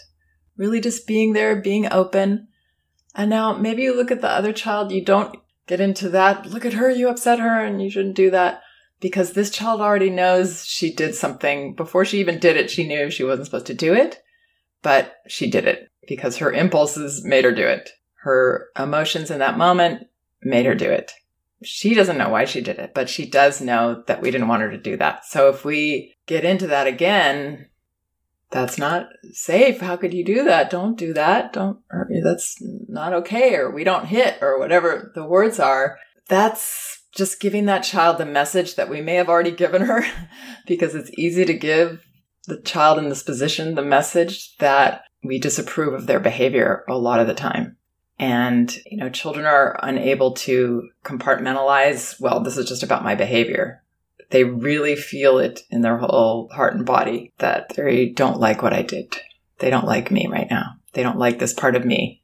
Really 0.57 0.81
just 0.81 1.07
being 1.07 1.33
there, 1.33 1.61
being 1.61 1.91
open. 1.91 2.48
And 3.19 3.29
now 3.29 3.51
maybe 3.51 3.81
you 3.81 3.93
look 3.93 4.11
at 4.11 4.21
the 4.21 4.31
other 4.31 4.53
child, 4.53 4.93
you 4.93 5.03
don't 5.03 5.37
get 5.67 5.81
into 5.81 6.07
that. 6.07 6.45
Look 6.45 6.65
at 6.65 6.71
her, 6.71 6.89
you 6.89 7.09
upset 7.09 7.37
her, 7.39 7.61
and 7.65 7.81
you 7.81 7.89
shouldn't 7.89 8.15
do 8.15 8.31
that 8.31 8.61
because 9.01 9.33
this 9.33 9.49
child 9.49 9.81
already 9.81 10.09
knows 10.09 10.65
she 10.65 10.93
did 10.93 11.13
something 11.13 11.75
before 11.75 12.05
she 12.05 12.21
even 12.21 12.39
did 12.39 12.55
it. 12.55 12.71
She 12.71 12.87
knew 12.87 13.09
she 13.09 13.25
wasn't 13.25 13.47
supposed 13.47 13.65
to 13.65 13.73
do 13.73 13.93
it, 13.93 14.23
but 14.81 15.17
she 15.27 15.51
did 15.51 15.65
it 15.65 15.91
because 16.07 16.37
her 16.37 16.53
impulses 16.53 17.21
made 17.25 17.43
her 17.43 17.51
do 17.51 17.67
it. 17.67 17.89
Her 18.21 18.69
emotions 18.79 19.29
in 19.29 19.39
that 19.39 19.57
moment 19.57 20.07
made 20.41 20.65
her 20.65 20.75
do 20.75 20.89
it. 20.89 21.11
She 21.61 21.95
doesn't 21.95 22.17
know 22.17 22.29
why 22.29 22.45
she 22.45 22.61
did 22.61 22.79
it, 22.79 22.93
but 22.93 23.09
she 23.09 23.29
does 23.29 23.59
know 23.59 24.01
that 24.07 24.21
we 24.21 24.31
didn't 24.31 24.47
want 24.47 24.61
her 24.61 24.71
to 24.71 24.77
do 24.77 24.95
that. 24.95 25.25
So 25.25 25.49
if 25.49 25.65
we 25.65 26.15
get 26.25 26.45
into 26.45 26.67
that 26.67 26.87
again, 26.87 27.67
that's 28.51 28.77
not 28.77 29.09
safe. 29.31 29.79
How 29.79 29.95
could 29.95 30.13
you 30.13 30.25
do 30.25 30.43
that? 30.43 30.69
Don't 30.69 30.97
do 30.97 31.13
that. 31.13 31.53
Don't, 31.53 31.79
that's 32.23 32.57
not 32.87 33.13
okay. 33.13 33.55
Or 33.55 33.71
we 33.71 33.83
don't 33.83 34.07
hit 34.07 34.39
or 34.41 34.57
whatever 34.59 35.11
the 35.13 35.25
words 35.25 35.59
are. 35.59 35.97
That's 36.27 37.03
just 37.15 37.39
giving 37.39 37.65
that 37.65 37.83
child 37.83 38.17
the 38.17 38.25
message 38.25 38.75
that 38.75 38.89
we 38.89 39.01
may 39.01 39.15
have 39.15 39.29
already 39.29 39.51
given 39.51 39.83
her 39.83 40.03
because 40.67 40.95
it's 40.95 41.11
easy 41.17 41.45
to 41.45 41.53
give 41.53 42.03
the 42.45 42.59
child 42.61 42.97
in 42.97 43.09
this 43.09 43.23
position 43.23 43.75
the 43.75 43.81
message 43.83 44.55
that 44.57 45.03
we 45.23 45.37
disapprove 45.37 45.93
of 45.93 46.07
their 46.07 46.19
behavior 46.19 46.83
a 46.87 46.97
lot 46.97 47.19
of 47.19 47.27
the 47.27 47.33
time. 47.33 47.77
And, 48.17 48.75
you 48.85 48.97
know, 48.97 49.09
children 49.09 49.45
are 49.45 49.79
unable 49.81 50.33
to 50.33 50.89
compartmentalize, 51.05 52.19
well, 52.19 52.41
this 52.41 52.57
is 52.57 52.67
just 52.67 52.83
about 52.83 53.03
my 53.03 53.15
behavior. 53.15 53.81
They 54.29 54.43
really 54.43 54.95
feel 54.95 55.39
it 55.39 55.61
in 55.69 55.81
their 55.81 55.97
whole 55.97 56.49
heart 56.53 56.75
and 56.75 56.85
body 56.85 57.33
that 57.39 57.69
they 57.75 58.09
don't 58.09 58.39
like 58.39 58.61
what 58.61 58.73
I 58.73 58.83
did. 58.83 59.15
They 59.59 59.69
don't 59.69 59.85
like 59.85 60.11
me 60.11 60.27
right 60.27 60.47
now. 60.49 60.75
They 60.93 61.03
don't 61.03 61.17
like 61.17 61.39
this 61.39 61.53
part 61.53 61.75
of 61.75 61.85
me. 61.85 62.23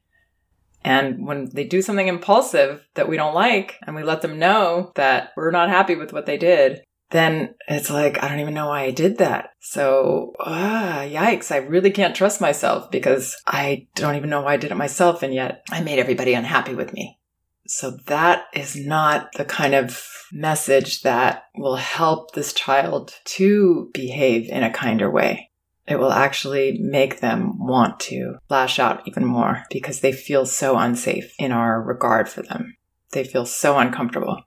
And 0.84 1.26
when 1.26 1.50
they 1.52 1.64
do 1.64 1.82
something 1.82 2.06
impulsive 2.06 2.86
that 2.94 3.08
we 3.08 3.16
don't 3.16 3.34
like 3.34 3.76
and 3.86 3.96
we 3.96 4.04
let 4.04 4.22
them 4.22 4.38
know 4.38 4.92
that 4.94 5.30
we're 5.36 5.50
not 5.50 5.68
happy 5.68 5.96
with 5.96 6.12
what 6.12 6.26
they 6.26 6.38
did, 6.38 6.82
then 7.10 7.54
it's 7.68 7.90
like, 7.90 8.22
I 8.22 8.28
don't 8.28 8.40
even 8.40 8.54
know 8.54 8.68
why 8.68 8.82
I 8.82 8.90
did 8.90 9.18
that. 9.18 9.50
So, 9.60 10.32
ah, 10.40 11.00
yikes, 11.02 11.52
I 11.52 11.58
really 11.58 11.90
can't 11.90 12.14
trust 12.14 12.40
myself 12.40 12.90
because 12.90 13.36
I 13.46 13.88
don't 13.94 14.16
even 14.16 14.30
know 14.30 14.42
why 14.42 14.54
I 14.54 14.56
did 14.56 14.70
it 14.70 14.76
myself. 14.76 15.22
And 15.22 15.34
yet 15.34 15.62
I 15.70 15.80
made 15.82 15.98
everybody 15.98 16.34
unhappy 16.34 16.74
with 16.74 16.92
me. 16.92 17.18
So 17.66 17.98
that 18.06 18.44
is 18.54 18.76
not 18.76 19.32
the 19.36 19.44
kind 19.44 19.74
of 19.74 20.00
message 20.36 21.02
that 21.02 21.44
will 21.56 21.76
help 21.76 22.32
this 22.32 22.52
child 22.52 23.14
to 23.24 23.90
behave 23.92 24.48
in 24.48 24.62
a 24.62 24.72
kinder 24.72 25.10
way 25.10 25.50
it 25.86 25.98
will 25.98 26.12
actually 26.12 26.78
make 26.80 27.20
them 27.20 27.64
want 27.64 28.00
to 28.00 28.38
lash 28.48 28.78
out 28.78 29.02
even 29.06 29.24
more 29.24 29.62
because 29.70 30.00
they 30.00 30.12
feel 30.12 30.44
so 30.44 30.76
unsafe 30.76 31.32
in 31.38 31.52
our 31.52 31.80
regard 31.80 32.28
for 32.28 32.42
them. 32.42 32.76
They 33.12 33.22
feel 33.22 33.46
so 33.46 33.78
uncomfortable. 33.78 34.42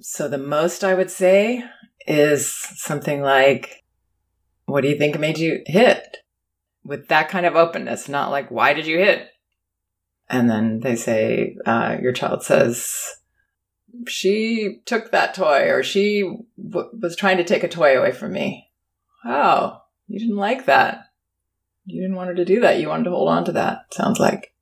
So 0.00 0.28
the 0.28 0.38
most 0.38 0.82
I 0.82 0.94
would 0.94 1.10
say 1.10 1.62
is 2.06 2.52
something 2.52 3.22
like, 3.22 3.84
what 4.64 4.80
do 4.80 4.88
you 4.88 4.98
think 4.98 5.18
made 5.18 5.38
you 5.38 5.60
hit? 5.64 6.18
With 6.84 7.08
that 7.08 7.28
kind 7.28 7.46
of 7.46 7.54
openness, 7.54 8.08
not 8.08 8.30
like, 8.30 8.50
why 8.50 8.72
did 8.74 8.86
you 8.86 8.98
hit? 8.98 9.28
And 10.28 10.50
then 10.50 10.80
they 10.80 10.96
say, 10.96 11.56
uh, 11.64 11.96
your 12.02 12.12
child 12.12 12.42
says, 12.42 12.92
she 14.06 14.80
took 14.84 15.10
that 15.10 15.34
toy 15.34 15.70
or 15.70 15.82
she 15.82 16.22
w- 16.62 16.90
was 17.00 17.16
trying 17.16 17.36
to 17.38 17.44
take 17.44 17.64
a 17.64 17.68
toy 17.68 17.98
away 17.98 18.12
from 18.12 18.32
me. 18.32 18.70
Oh, 19.24 19.80
you 20.06 20.18
didn't 20.18 20.36
like 20.36 20.66
that. 20.66 21.04
You 21.84 22.02
didn't 22.02 22.16
want 22.16 22.28
her 22.28 22.34
to 22.34 22.44
do 22.44 22.60
that. 22.60 22.80
You 22.80 22.88
wanted 22.88 23.04
to 23.04 23.10
hold 23.10 23.28
on 23.28 23.44
to 23.44 23.52
that, 23.52 23.92
sounds 23.94 24.18
like. 24.18 24.52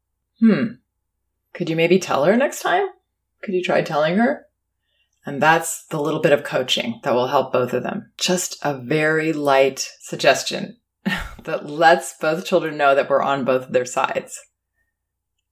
Hmm. 0.40 0.74
Could 1.52 1.70
you 1.70 1.76
maybe 1.76 1.98
tell 1.98 2.24
her 2.24 2.36
next 2.36 2.60
time? 2.60 2.86
Could 3.42 3.54
you 3.54 3.62
try 3.62 3.82
telling 3.82 4.16
her? 4.16 4.46
And 5.26 5.40
that's 5.40 5.86
the 5.86 6.00
little 6.00 6.20
bit 6.20 6.32
of 6.32 6.44
coaching 6.44 7.00
that 7.02 7.14
will 7.14 7.28
help 7.28 7.52
both 7.52 7.72
of 7.72 7.82
them. 7.82 8.10
Just 8.18 8.58
a 8.62 8.76
very 8.76 9.32
light 9.32 9.90
suggestion 10.00 10.76
that 11.44 11.66
lets 11.66 12.14
both 12.18 12.44
children 12.44 12.76
know 12.76 12.94
that 12.94 13.08
we're 13.08 13.22
on 13.22 13.44
both 13.44 13.66
of 13.66 13.72
their 13.72 13.86
sides. 13.86 14.38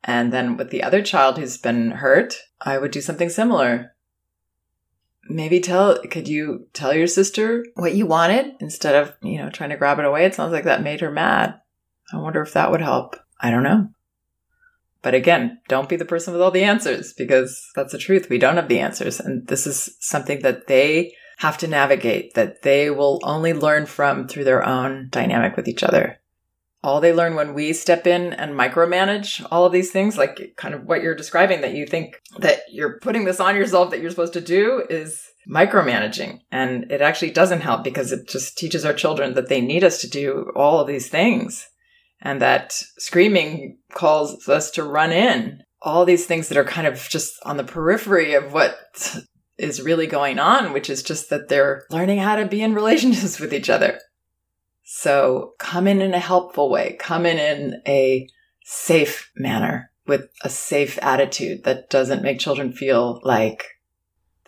And 0.04 0.32
then 0.32 0.56
with 0.56 0.70
the 0.70 0.82
other 0.82 1.02
child 1.02 1.38
who's 1.38 1.56
been 1.56 1.92
hurt, 1.92 2.34
I 2.60 2.78
would 2.78 2.90
do 2.90 3.00
something 3.00 3.28
similar. 3.28 3.94
Maybe 5.28 5.60
tell 5.60 6.00
could 6.02 6.26
you 6.26 6.66
tell 6.72 6.92
your 6.92 7.06
sister 7.06 7.64
what 7.74 7.94
you 7.94 8.06
wanted 8.06 8.54
instead 8.60 8.96
of 8.96 9.14
you 9.22 9.38
know 9.38 9.50
trying 9.50 9.70
to 9.70 9.76
grab 9.76 9.98
it 9.98 10.04
away? 10.04 10.24
It 10.24 10.34
sounds 10.34 10.52
like 10.52 10.64
that 10.64 10.82
made 10.82 11.00
her 11.00 11.10
mad. 11.12 11.60
I 12.12 12.18
wonder 12.18 12.42
if 12.42 12.52
that 12.54 12.70
would 12.70 12.80
help. 12.80 13.16
I 13.40 13.50
don't 13.50 13.62
know. 13.62 13.88
But 15.00 15.14
again 15.14 15.60
don't 15.68 15.88
be 15.88 15.96
the 15.96 16.04
person 16.04 16.32
with 16.32 16.42
all 16.42 16.50
the 16.50 16.64
answers 16.64 17.12
because 17.12 17.64
that's 17.76 17.92
the 17.92 17.98
truth. 17.98 18.28
We 18.28 18.38
don't 18.38 18.56
have 18.56 18.68
the 18.68 18.80
answers. 18.80 19.20
And 19.20 19.46
this 19.46 19.66
is 19.66 19.96
something 20.00 20.40
that 20.42 20.66
they 20.66 21.14
have 21.38 21.58
to 21.58 21.68
navigate 21.68 22.34
that 22.34 22.62
they 22.62 22.90
will 22.90 23.20
only 23.22 23.52
learn 23.52 23.86
from 23.86 24.26
through 24.26 24.44
their 24.44 24.66
own 24.66 25.08
dynamic 25.10 25.56
with 25.56 25.68
each 25.68 25.84
other 25.84 26.20
all 26.82 27.00
they 27.00 27.12
learn 27.12 27.34
when 27.36 27.54
we 27.54 27.72
step 27.72 28.06
in 28.06 28.32
and 28.32 28.54
micromanage 28.54 29.44
all 29.50 29.64
of 29.64 29.72
these 29.72 29.92
things, 29.92 30.18
like 30.18 30.54
kind 30.56 30.74
of 30.74 30.84
what 30.84 31.02
you're 31.02 31.14
describing, 31.14 31.60
that 31.60 31.74
you 31.74 31.86
think 31.86 32.20
that 32.38 32.62
you're 32.70 32.98
putting 33.00 33.24
this 33.24 33.40
on 33.40 33.54
yourself 33.54 33.90
that 33.90 34.00
you're 34.00 34.10
supposed 34.10 34.32
to 34.32 34.40
do 34.40 34.84
is 34.90 35.22
micromanaging. 35.48 36.40
And 36.50 36.90
it 36.90 37.00
actually 37.00 37.30
doesn't 37.30 37.60
help 37.60 37.84
because 37.84 38.10
it 38.12 38.28
just 38.28 38.58
teaches 38.58 38.84
our 38.84 38.92
children 38.92 39.34
that 39.34 39.48
they 39.48 39.60
need 39.60 39.84
us 39.84 40.00
to 40.00 40.10
do 40.10 40.50
all 40.56 40.80
of 40.80 40.88
these 40.88 41.08
things 41.08 41.68
and 42.20 42.40
that 42.40 42.72
screaming 42.98 43.78
calls 43.92 44.48
us 44.48 44.70
to 44.72 44.84
run 44.84 45.12
in. 45.12 45.62
All 45.84 46.04
these 46.04 46.26
things 46.26 46.48
that 46.48 46.58
are 46.58 46.64
kind 46.64 46.86
of 46.86 47.08
just 47.08 47.34
on 47.44 47.56
the 47.56 47.64
periphery 47.64 48.34
of 48.34 48.52
what 48.52 48.76
is 49.58 49.82
really 49.82 50.06
going 50.06 50.38
on, 50.38 50.72
which 50.72 50.88
is 50.88 51.02
just 51.02 51.28
that 51.30 51.48
they're 51.48 51.84
learning 51.90 52.18
how 52.18 52.36
to 52.36 52.46
be 52.46 52.62
in 52.62 52.74
relationships 52.74 53.40
with 53.40 53.52
each 53.52 53.68
other. 53.68 53.98
So 54.94 55.54
come 55.58 55.88
in 55.88 56.02
in 56.02 56.12
a 56.12 56.18
helpful 56.18 56.70
way, 56.70 56.98
come 57.00 57.24
in 57.24 57.38
in 57.38 57.80
a 57.88 58.28
safe 58.62 59.32
manner 59.34 59.90
with 60.06 60.28
a 60.42 60.50
safe 60.50 60.98
attitude 61.00 61.64
that 61.64 61.88
doesn't 61.88 62.22
make 62.22 62.38
children 62.38 62.74
feel 62.74 63.18
like 63.24 63.64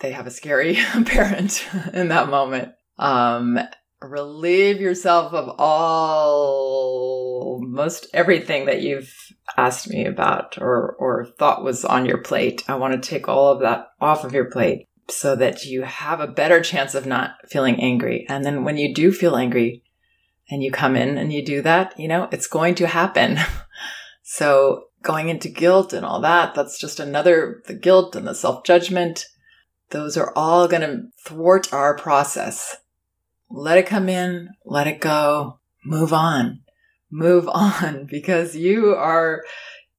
they 0.01 0.11
have 0.11 0.27
a 0.27 0.31
scary 0.31 0.75
parent 1.07 1.67
in 1.93 2.09
that 2.09 2.29
moment. 2.29 2.73
Um, 2.99 3.59
relieve 3.99 4.79
yourself 4.79 5.33
of 5.33 5.49
all 5.57 7.59
most 7.65 8.05
everything 8.13 8.67
that 8.67 8.83
you've 8.83 9.11
asked 9.57 9.89
me 9.89 10.05
about 10.05 10.59
or 10.61 10.95
or 10.99 11.25
thought 11.25 11.63
was 11.63 11.83
on 11.83 12.05
your 12.05 12.19
plate. 12.19 12.63
I 12.67 12.75
want 12.75 12.93
to 12.93 13.09
take 13.09 13.27
all 13.27 13.51
of 13.51 13.61
that 13.61 13.87
off 13.99 14.23
of 14.23 14.33
your 14.33 14.51
plate 14.51 14.87
so 15.09 15.35
that 15.35 15.65
you 15.65 15.81
have 15.81 16.19
a 16.19 16.27
better 16.27 16.61
chance 16.61 16.93
of 16.93 17.07
not 17.07 17.31
feeling 17.49 17.81
angry. 17.81 18.27
And 18.29 18.45
then 18.45 18.63
when 18.63 18.77
you 18.77 18.93
do 18.93 19.11
feel 19.11 19.35
angry, 19.35 19.81
and 20.49 20.63
you 20.63 20.71
come 20.71 20.95
in 20.95 21.17
and 21.17 21.33
you 21.33 21.43
do 21.43 21.61
that, 21.61 21.99
you 21.99 22.07
know, 22.07 22.27
it's 22.31 22.47
going 22.47 22.75
to 22.75 22.87
happen. 22.87 23.37
so 24.23 24.85
going 25.01 25.29
into 25.29 25.49
guilt 25.49 25.93
and 25.93 26.05
all 26.05 26.21
that, 26.21 26.53
that's 26.53 26.79
just 26.79 26.99
another, 26.99 27.61
the 27.67 27.73
guilt 27.73 28.15
and 28.15 28.27
the 28.27 28.35
self 28.35 28.63
judgment, 28.63 29.25
those 29.91 30.17
are 30.17 30.33
all 30.35 30.67
going 30.67 30.81
to 30.81 31.03
thwart 31.23 31.73
our 31.73 31.95
process. 31.95 32.77
Let 33.49 33.77
it 33.77 33.87
come 33.87 34.09
in, 34.09 34.49
let 34.65 34.87
it 34.87 34.99
go, 34.99 35.59
move 35.83 36.13
on, 36.13 36.61
move 37.11 37.47
on 37.53 38.07
because 38.09 38.55
you 38.55 38.93
are, 38.95 39.43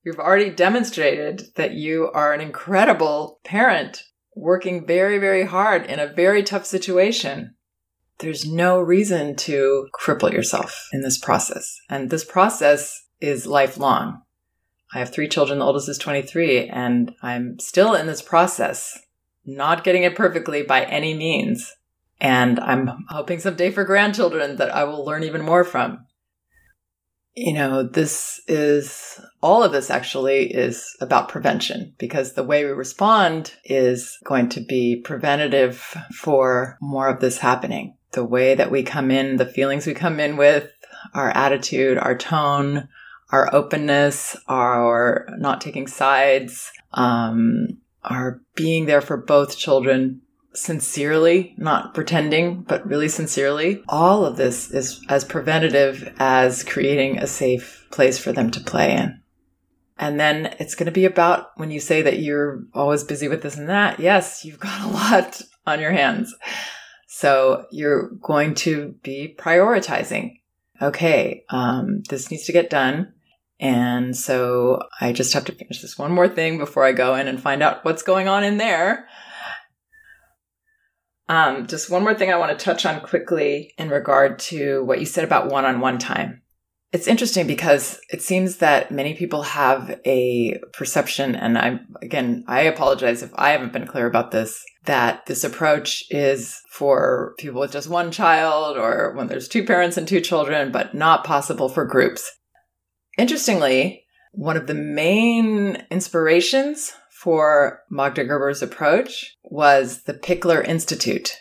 you've 0.05 0.21
already 0.21 0.51
demonstrated 0.51 1.43
that 1.57 1.73
you 1.73 2.11
are 2.13 2.33
an 2.33 2.41
incredible 2.41 3.41
parent 3.45 4.03
working 4.37 4.87
very, 4.87 5.19
very 5.19 5.45
hard 5.45 5.87
in 5.87 5.99
a 5.99 6.13
very 6.13 6.43
tough 6.43 6.67
situation. 6.67 7.56
There's 8.19 8.47
no 8.51 8.81
reason 8.81 9.37
to 9.37 9.89
cripple 9.99 10.33
yourself 10.33 10.89
in 10.93 11.03
this 11.03 11.19
process. 11.19 11.79
And 11.91 12.09
this 12.09 12.25
process 12.25 13.07
is 13.21 13.47
lifelong. 13.47 14.23
I 14.95 14.99
have 15.01 15.13
three 15.13 15.29
children. 15.29 15.59
The 15.59 15.65
oldest 15.65 15.89
is 15.89 15.99
23 15.99 16.69
and 16.69 17.15
I'm 17.23 17.59
still 17.59 17.95
in 17.95 18.07
this 18.07 18.23
process, 18.23 18.99
not 19.45 19.85
getting 19.85 20.05
it 20.05 20.17
perfectly 20.17 20.63
by 20.63 20.85
any 20.85 21.13
means. 21.15 21.75
And 22.21 22.59
I'm 22.61 23.05
hoping 23.11 23.41
someday 23.41 23.71
for 23.71 23.85
grandchildren 23.85 24.57
that 24.57 24.75
I 24.75 24.85
will 24.85 25.05
learn 25.05 25.25
even 25.25 25.43
more 25.43 25.65
from. 25.65 26.07
You 27.35 27.53
know, 27.53 27.83
this 27.83 28.41
is 28.49 29.21
all 29.43 29.63
of 29.63 29.73
this 29.73 29.91
actually 29.91 30.55
is 30.55 30.97
about 31.03 31.29
prevention 31.29 31.95
because 31.99 32.33
the 32.33 32.43
way 32.43 32.65
we 32.65 32.71
respond 32.71 33.53
is 33.63 34.17
going 34.25 34.49
to 34.51 34.61
be 34.61 35.03
preventative 35.05 35.95
for 36.15 36.79
more 36.81 37.09
of 37.09 37.21
this 37.21 37.37
happening. 37.37 37.96
The 38.17 38.25
way 38.25 38.55
that 38.55 38.71
we 38.71 38.83
come 38.83 39.13
in, 39.13 39.37
the 39.37 39.47
feelings 39.47 39.87
we 39.87 39.95
come 39.95 40.19
in 40.19 40.37
with, 40.37 40.73
our 41.15 41.31
attitude, 41.31 41.99
our 41.99 42.17
tone, 42.17 42.89
our 43.31 43.55
openness, 43.55 44.37
our 44.49 45.29
not 45.39 45.61
taking 45.61 45.87
sides, 45.87 46.73
um, 46.95 47.79
our 48.03 48.41
being 48.55 48.87
there 48.87 49.01
for 49.01 49.17
both 49.17 49.59
children 49.59 50.23
sincerely, 50.55 51.55
not 51.59 51.95
pretending, 51.95 52.63
but 52.63 52.87
really 52.87 53.09
sincerely. 53.09 53.83
All 53.89 54.25
of 54.25 54.37
this 54.37 54.71
is 54.71 55.05
as 55.09 55.25
preventative 55.25 56.15
as 56.19 56.65
creating 56.65 57.19
a 57.19 57.27
safe 57.27 57.87
place 57.91 58.19
for 58.19 58.33
them 58.33 58.51
to 58.53 58.61
play 58.61 58.93
in. 58.97 59.21
And 59.99 60.21
then 60.21 60.55
it's 60.59 60.75
going 60.75 60.87
to 60.87 60.93
be 60.93 61.05
about 61.05 61.51
when 61.57 61.71
you 61.71 61.81
say 61.81 62.03
that 62.03 62.19
you're 62.19 62.65
always 62.75 63.05
busy 63.05 63.29
with 63.29 63.43
this 63.43 63.57
and 63.57 63.69
that. 63.69 63.99
Yes, 63.99 64.45
you've 64.45 64.61
got 64.61 64.83
a 64.83 64.89
lot 64.89 65.43
on 65.67 65.81
your 65.81 65.93
hands. 65.93 66.35
So 67.19 67.65
you're 67.71 68.11
going 68.21 68.55
to 68.57 68.95
be 69.03 69.35
prioritizing. 69.39 70.41
Okay, 70.83 71.45
um, 71.49 72.03
this 72.11 72.31
needs 72.31 72.45
to 72.45 72.53
get 72.53 72.69
done. 72.69 73.15
And 73.59 74.15
so 74.15 74.83
I 75.01 75.15
just 75.15 75.33
have 75.33 75.47
to 75.47 75.53
finish 75.53 75.81
this 75.81 75.97
one 75.97 76.13
more 76.13 76.29
thing 76.29 76.59
before 76.59 76.85
I 76.85 76.93
go 76.93 77.15
in 77.15 77.27
and 77.27 77.41
find 77.41 77.63
out 77.63 77.87
what's 77.87 78.03
going 78.03 78.29
on 78.29 78.45
in 78.45 78.59
there. 78.59 79.09
Um, 81.27 81.67
just 81.67 81.89
one 81.89 82.03
more 82.03 82.13
thing 82.13 82.31
I 82.31 82.37
want 82.37 82.57
to 82.57 82.63
touch 82.63 82.85
on 82.85 83.01
quickly 83.01 83.73
in 83.79 83.89
regard 83.89 84.39
to 84.51 84.85
what 84.85 85.01
you 85.01 85.07
said 85.07 85.25
about 85.25 85.51
one 85.51 85.65
on 85.65 85.81
one 85.81 85.97
time. 85.97 86.43
It's 86.93 87.09
interesting 87.09 87.47
because 87.47 87.99
it 88.11 88.21
seems 88.21 88.59
that 88.59 88.91
many 88.91 89.15
people 89.15 89.43
have 89.43 89.99
a 90.05 90.59
perception, 90.75 91.35
and 91.35 91.59
I'm 91.59 91.95
again, 92.01 92.45
I 92.47 92.61
apologize 92.61 93.23
if 93.23 93.33
I 93.35 93.51
haven't 93.51 93.73
been 93.73 93.87
clear 93.87 94.07
about 94.07 94.31
this, 94.31 94.63
that 94.87 95.27
this 95.27 95.45
approach 95.45 96.05
is 96.11 96.61
for 96.71 97.35
people 97.39 97.61
with 97.61 97.73
just 97.73 97.89
one 97.89 98.11
child 98.11 98.77
or 98.77 99.13
when 99.15 99.27
there's 99.27 99.49
two 99.49 99.65
parents 99.65 99.97
and 99.97 100.09
two 100.09 100.21
children, 100.21 100.73
but 100.73 100.95
not 100.95 101.25
possible 101.25 101.69
for 101.69 101.85
groups. 101.85 102.31
Interestingly, 103.19 104.05
one 104.33 104.57
of 104.57 104.67
the 104.67 104.75
main 104.75 105.85
inspirations 105.91 106.93
for 107.11 107.81
Magda 107.91 108.25
Gerber's 108.25 108.63
approach 108.63 109.37
was 109.43 110.03
the 110.03 110.15
Pikler 110.15 110.67
Institute, 110.67 111.37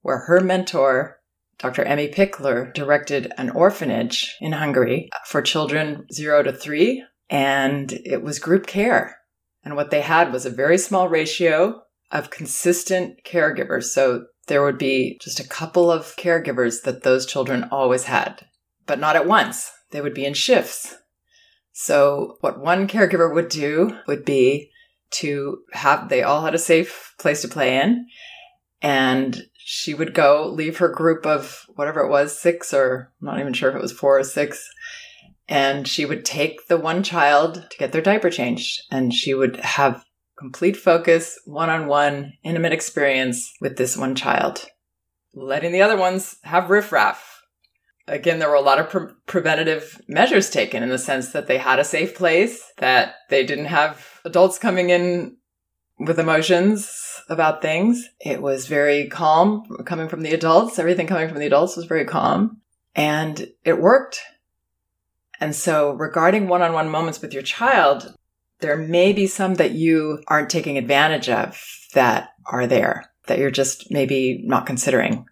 where 0.00 0.18
her 0.20 0.40
mentor, 0.40 1.18
Dr. 1.58 1.84
Emmi 1.84 2.12
Pikler, 2.12 2.72
directed 2.72 3.32
an 3.36 3.50
orphanage 3.50 4.34
in 4.40 4.52
Hungary 4.52 5.10
for 5.26 5.42
children 5.42 6.06
zero 6.12 6.42
to 6.42 6.52
three, 6.52 7.04
and 7.28 7.92
it 8.04 8.22
was 8.22 8.38
group 8.38 8.66
care. 8.66 9.18
And 9.62 9.76
what 9.76 9.90
they 9.90 10.00
had 10.00 10.32
was 10.32 10.46
a 10.46 10.50
very 10.50 10.78
small 10.78 11.08
ratio 11.08 11.82
of 12.10 12.30
consistent 12.30 13.24
caregivers. 13.24 13.84
So 13.84 14.26
there 14.46 14.62
would 14.62 14.78
be 14.78 15.18
just 15.20 15.40
a 15.40 15.48
couple 15.48 15.90
of 15.90 16.16
caregivers 16.16 16.82
that 16.82 17.02
those 17.02 17.26
children 17.26 17.68
always 17.70 18.04
had, 18.04 18.46
but 18.86 18.98
not 18.98 19.16
at 19.16 19.26
once. 19.26 19.70
They 19.90 20.00
would 20.00 20.14
be 20.14 20.24
in 20.24 20.34
shifts. 20.34 20.96
So 21.72 22.38
what 22.40 22.60
one 22.60 22.88
caregiver 22.88 23.32
would 23.32 23.48
do 23.48 23.96
would 24.06 24.24
be 24.24 24.70
to 25.10 25.58
have, 25.72 26.08
they 26.08 26.22
all 26.22 26.44
had 26.44 26.54
a 26.54 26.58
safe 26.58 27.14
place 27.18 27.42
to 27.42 27.48
play 27.48 27.80
in. 27.80 28.06
And 28.80 29.44
she 29.56 29.94
would 29.94 30.14
go 30.14 30.48
leave 30.48 30.78
her 30.78 30.88
group 30.88 31.26
of 31.26 31.66
whatever 31.74 32.00
it 32.00 32.10
was, 32.10 32.38
six 32.38 32.72
or 32.72 33.12
I'm 33.20 33.26
not 33.26 33.40
even 33.40 33.52
sure 33.52 33.70
if 33.70 33.76
it 33.76 33.82
was 33.82 33.92
four 33.92 34.18
or 34.18 34.24
six. 34.24 34.68
And 35.48 35.88
she 35.88 36.04
would 36.04 36.24
take 36.24 36.68
the 36.68 36.76
one 36.76 37.02
child 37.02 37.66
to 37.70 37.78
get 37.78 37.92
their 37.92 38.02
diaper 38.02 38.30
changed. 38.30 38.82
And 38.90 39.12
she 39.12 39.34
would 39.34 39.56
have 39.56 40.04
complete 40.38 40.76
focus, 40.76 41.38
one 41.44 41.70
on 41.70 41.86
one, 41.86 42.34
intimate 42.44 42.72
experience 42.72 43.52
with 43.60 43.76
this 43.76 43.96
one 43.96 44.14
child, 44.14 44.66
letting 45.34 45.72
the 45.72 45.82
other 45.82 45.96
ones 45.96 46.36
have 46.44 46.70
riffraff 46.70 47.38
again, 48.08 48.38
there 48.38 48.48
were 48.48 48.54
a 48.54 48.60
lot 48.60 48.78
of 48.78 48.88
pre- 48.88 49.12
preventative 49.26 50.00
measures 50.08 50.50
taken 50.50 50.82
in 50.82 50.88
the 50.88 50.98
sense 50.98 51.30
that 51.32 51.46
they 51.46 51.58
had 51.58 51.78
a 51.78 51.84
safe 51.84 52.14
place, 52.14 52.72
that 52.78 53.16
they 53.28 53.44
didn't 53.44 53.66
have 53.66 54.20
adults 54.24 54.58
coming 54.58 54.90
in 54.90 55.36
with 55.98 56.18
emotions 56.18 57.22
about 57.28 57.62
things. 57.62 58.08
It 58.20 58.40
was 58.40 58.66
very 58.66 59.08
calm 59.08 59.64
coming 59.84 60.08
from 60.08 60.22
the 60.22 60.32
adults. 60.32 60.78
Everything 60.78 61.06
coming 61.06 61.28
from 61.28 61.38
the 61.38 61.46
adults 61.46 61.76
was 61.76 61.84
very 61.84 62.04
calm 62.04 62.60
and 62.94 63.48
it 63.64 63.80
worked. 63.80 64.20
And 65.40 65.54
so 65.54 65.92
regarding 65.92 66.48
one-on-one 66.48 66.88
moments 66.88 67.20
with 67.20 67.32
your 67.32 67.42
child, 67.42 68.14
there 68.60 68.76
may 68.76 69.12
be 69.12 69.26
some 69.26 69.54
that 69.54 69.72
you 69.72 70.22
aren't 70.26 70.50
taking 70.50 70.78
advantage 70.78 71.28
of 71.28 71.60
that 71.94 72.30
are 72.46 72.66
there 72.66 73.10
that 73.26 73.38
you're 73.38 73.50
just 73.50 73.90
maybe 73.90 74.42
not 74.44 74.66
considering 74.66 75.26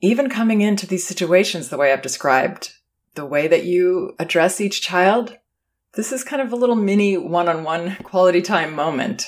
even 0.00 0.30
coming 0.30 0.60
into 0.60 0.86
these 0.86 1.06
situations 1.06 1.68
the 1.68 1.76
way 1.76 1.92
I've 1.92 2.02
described, 2.02 2.74
the 3.14 3.26
way 3.26 3.48
that 3.48 3.64
you 3.64 4.14
address 4.18 4.60
each 4.60 4.80
child, 4.80 5.36
this 5.94 6.12
is 6.12 6.22
kind 6.22 6.40
of 6.40 6.52
a 6.52 6.56
little 6.56 6.76
mini 6.76 7.16
one 7.16 7.48
on 7.48 7.64
one 7.64 7.96
quality 8.04 8.40
time 8.40 8.74
moment. 8.74 9.26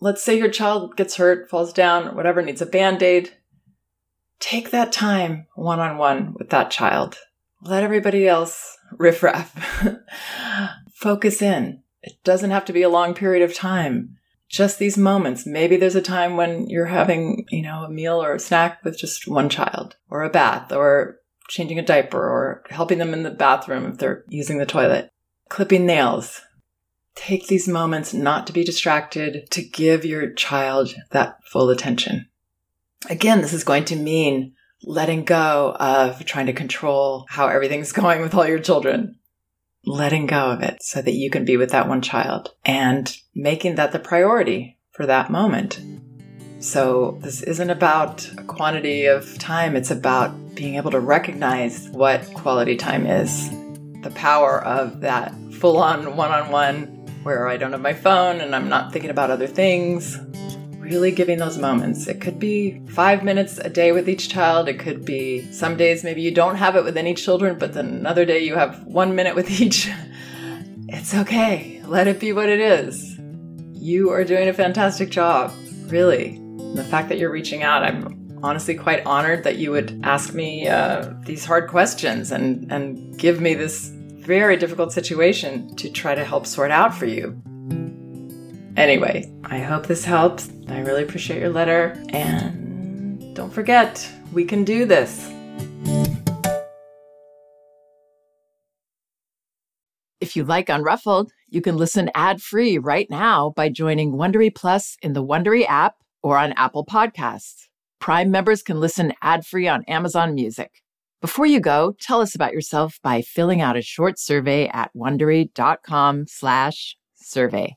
Let's 0.00 0.22
say 0.22 0.38
your 0.38 0.50
child 0.50 0.96
gets 0.96 1.16
hurt, 1.16 1.50
falls 1.50 1.72
down, 1.72 2.14
whatever, 2.14 2.42
needs 2.42 2.62
a 2.62 2.66
band 2.66 3.02
aid. 3.02 3.32
Take 4.38 4.70
that 4.70 4.92
time 4.92 5.46
one 5.56 5.80
on 5.80 5.98
one 5.98 6.34
with 6.38 6.50
that 6.50 6.70
child. 6.70 7.18
Let 7.62 7.82
everybody 7.82 8.28
else 8.28 8.78
riff 8.92 9.24
raff. 9.24 9.88
Focus 10.94 11.42
in. 11.42 11.82
It 12.02 12.22
doesn't 12.24 12.50
have 12.50 12.64
to 12.66 12.72
be 12.72 12.82
a 12.82 12.88
long 12.88 13.14
period 13.14 13.42
of 13.42 13.54
time 13.54 14.18
just 14.48 14.78
these 14.78 14.96
moments. 14.96 15.46
Maybe 15.46 15.76
there's 15.76 15.94
a 15.94 16.02
time 16.02 16.36
when 16.36 16.68
you're 16.68 16.86
having, 16.86 17.46
you 17.50 17.62
know, 17.62 17.84
a 17.84 17.90
meal 17.90 18.22
or 18.22 18.34
a 18.34 18.40
snack 18.40 18.82
with 18.82 18.98
just 18.98 19.28
one 19.28 19.48
child, 19.48 19.96
or 20.08 20.22
a 20.22 20.30
bath, 20.30 20.72
or 20.72 21.18
changing 21.48 21.78
a 21.78 21.84
diaper, 21.84 22.18
or 22.18 22.62
helping 22.70 22.98
them 22.98 23.12
in 23.12 23.22
the 23.22 23.30
bathroom 23.30 23.86
if 23.86 23.98
they're 23.98 24.24
using 24.28 24.58
the 24.58 24.66
toilet, 24.66 25.10
clipping 25.48 25.86
nails. 25.86 26.40
Take 27.14 27.48
these 27.48 27.68
moments 27.68 28.14
not 28.14 28.46
to 28.46 28.52
be 28.52 28.64
distracted, 28.64 29.50
to 29.50 29.62
give 29.62 30.04
your 30.04 30.32
child 30.32 30.94
that 31.10 31.38
full 31.44 31.68
attention. 31.68 32.28
Again, 33.10 33.42
this 33.42 33.52
is 33.52 33.64
going 33.64 33.84
to 33.86 33.96
mean 33.96 34.54
letting 34.82 35.24
go 35.24 35.76
of 35.78 36.24
trying 36.24 36.46
to 36.46 36.52
control 36.52 37.26
how 37.28 37.48
everything's 37.48 37.92
going 37.92 38.22
with 38.22 38.34
all 38.34 38.46
your 38.46 38.60
children 38.60 39.17
letting 39.88 40.26
go 40.26 40.50
of 40.50 40.62
it 40.62 40.82
so 40.82 41.00
that 41.02 41.14
you 41.14 41.30
can 41.30 41.44
be 41.44 41.56
with 41.56 41.70
that 41.70 41.88
one 41.88 42.02
child 42.02 42.54
and 42.64 43.16
making 43.34 43.76
that 43.76 43.92
the 43.92 43.98
priority 43.98 44.78
for 44.92 45.06
that 45.06 45.30
moment. 45.30 45.80
So, 46.60 47.18
this 47.22 47.42
isn't 47.42 47.70
about 47.70 48.28
a 48.36 48.42
quantity 48.42 49.06
of 49.06 49.38
time, 49.38 49.76
it's 49.76 49.92
about 49.92 50.56
being 50.56 50.74
able 50.74 50.90
to 50.90 50.98
recognize 51.00 51.88
what 51.90 52.34
quality 52.34 52.76
time 52.76 53.06
is. 53.06 53.48
The 54.02 54.12
power 54.14 54.62
of 54.64 55.00
that 55.00 55.32
full 55.52 55.78
on 55.78 56.16
one 56.16 56.32
on 56.32 56.50
one 56.50 56.86
where 57.22 57.48
I 57.48 57.56
don't 57.56 57.72
have 57.72 57.80
my 57.80 57.94
phone 57.94 58.40
and 58.40 58.54
I'm 58.54 58.68
not 58.68 58.92
thinking 58.92 59.10
about 59.10 59.30
other 59.30 59.46
things 59.46 60.18
really 60.88 61.10
giving 61.12 61.38
those 61.38 61.58
moments. 61.58 62.06
It 62.06 62.20
could 62.20 62.38
be 62.38 62.80
five 62.88 63.22
minutes 63.22 63.58
a 63.58 63.68
day 63.68 63.92
with 63.92 64.08
each 64.08 64.28
child. 64.28 64.68
It 64.68 64.78
could 64.78 65.04
be 65.04 65.50
some 65.52 65.76
days 65.76 66.02
maybe 66.02 66.22
you 66.22 66.30
don't 66.30 66.56
have 66.56 66.76
it 66.76 66.84
with 66.84 66.96
any 66.96 67.14
children, 67.14 67.58
but 67.58 67.74
then 67.74 67.86
another 67.86 68.24
day 68.24 68.40
you 68.40 68.54
have 68.54 68.82
one 68.84 69.14
minute 69.14 69.34
with 69.34 69.50
each. 69.60 69.90
It's 70.90 71.14
okay. 71.14 71.82
Let 71.84 72.08
it 72.08 72.18
be 72.18 72.32
what 72.32 72.48
it 72.48 72.60
is. 72.60 73.18
You 73.74 74.08
are 74.10 74.24
doing 74.24 74.48
a 74.48 74.54
fantastic 74.54 75.10
job, 75.10 75.52
really. 75.88 76.40
the 76.74 76.82
fact 76.82 77.10
that 77.10 77.18
you're 77.18 77.30
reaching 77.30 77.62
out, 77.62 77.82
I'm 77.82 78.38
honestly 78.42 78.74
quite 78.74 79.04
honored 79.04 79.44
that 79.44 79.56
you 79.56 79.70
would 79.70 80.00
ask 80.02 80.32
me 80.32 80.66
uh, 80.66 81.12
these 81.26 81.44
hard 81.44 81.68
questions 81.68 82.32
and, 82.32 82.72
and 82.72 83.18
give 83.18 83.40
me 83.42 83.52
this 83.52 83.90
very 84.28 84.56
difficult 84.56 84.92
situation 84.92 85.74
to 85.76 85.90
try 85.90 86.14
to 86.14 86.24
help 86.24 86.46
sort 86.46 86.70
out 86.70 86.94
for 86.94 87.06
you. 87.06 87.40
Anyway, 88.78 89.30
I 89.42 89.58
hope 89.58 89.88
this 89.88 90.04
helps. 90.04 90.48
I 90.68 90.78
really 90.78 91.02
appreciate 91.02 91.40
your 91.40 91.50
letter. 91.50 92.00
And 92.10 93.34
don't 93.34 93.52
forget, 93.52 94.08
we 94.32 94.44
can 94.44 94.62
do 94.62 94.84
this. 94.84 95.28
If 100.20 100.36
you 100.36 100.44
like 100.44 100.68
Unruffled, 100.68 101.30
you 101.48 101.60
can 101.60 101.76
listen 101.76 102.08
ad-free 102.14 102.78
right 102.78 103.10
now 103.10 103.52
by 103.56 103.68
joining 103.68 104.12
Wondery 104.12 104.54
Plus 104.54 104.96
in 105.02 105.12
the 105.12 105.24
Wondery 105.24 105.66
app 105.68 105.96
or 106.22 106.38
on 106.38 106.52
Apple 106.52 106.86
Podcasts. 106.86 107.66
Prime 107.98 108.30
members 108.30 108.62
can 108.62 108.78
listen 108.78 109.12
ad-free 109.22 109.66
on 109.66 109.82
Amazon 109.88 110.36
Music. 110.36 110.70
Before 111.20 111.46
you 111.46 111.58
go, 111.58 111.96
tell 112.00 112.20
us 112.20 112.36
about 112.36 112.52
yourself 112.52 113.00
by 113.02 113.22
filling 113.22 113.60
out 113.60 113.76
a 113.76 113.82
short 113.82 114.20
survey 114.20 114.68
at 114.68 114.92
wondery.com/survey. 114.94 117.76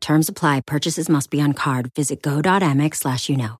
Terms 0.00 0.28
apply. 0.28 0.62
Purchases 0.62 1.08
must 1.08 1.30
be 1.30 1.40
on 1.40 1.52
card. 1.52 1.92
Visit 1.94 2.22
go.amex 2.22 2.96
slash 2.96 3.28
you 3.28 3.36
know. 3.36 3.58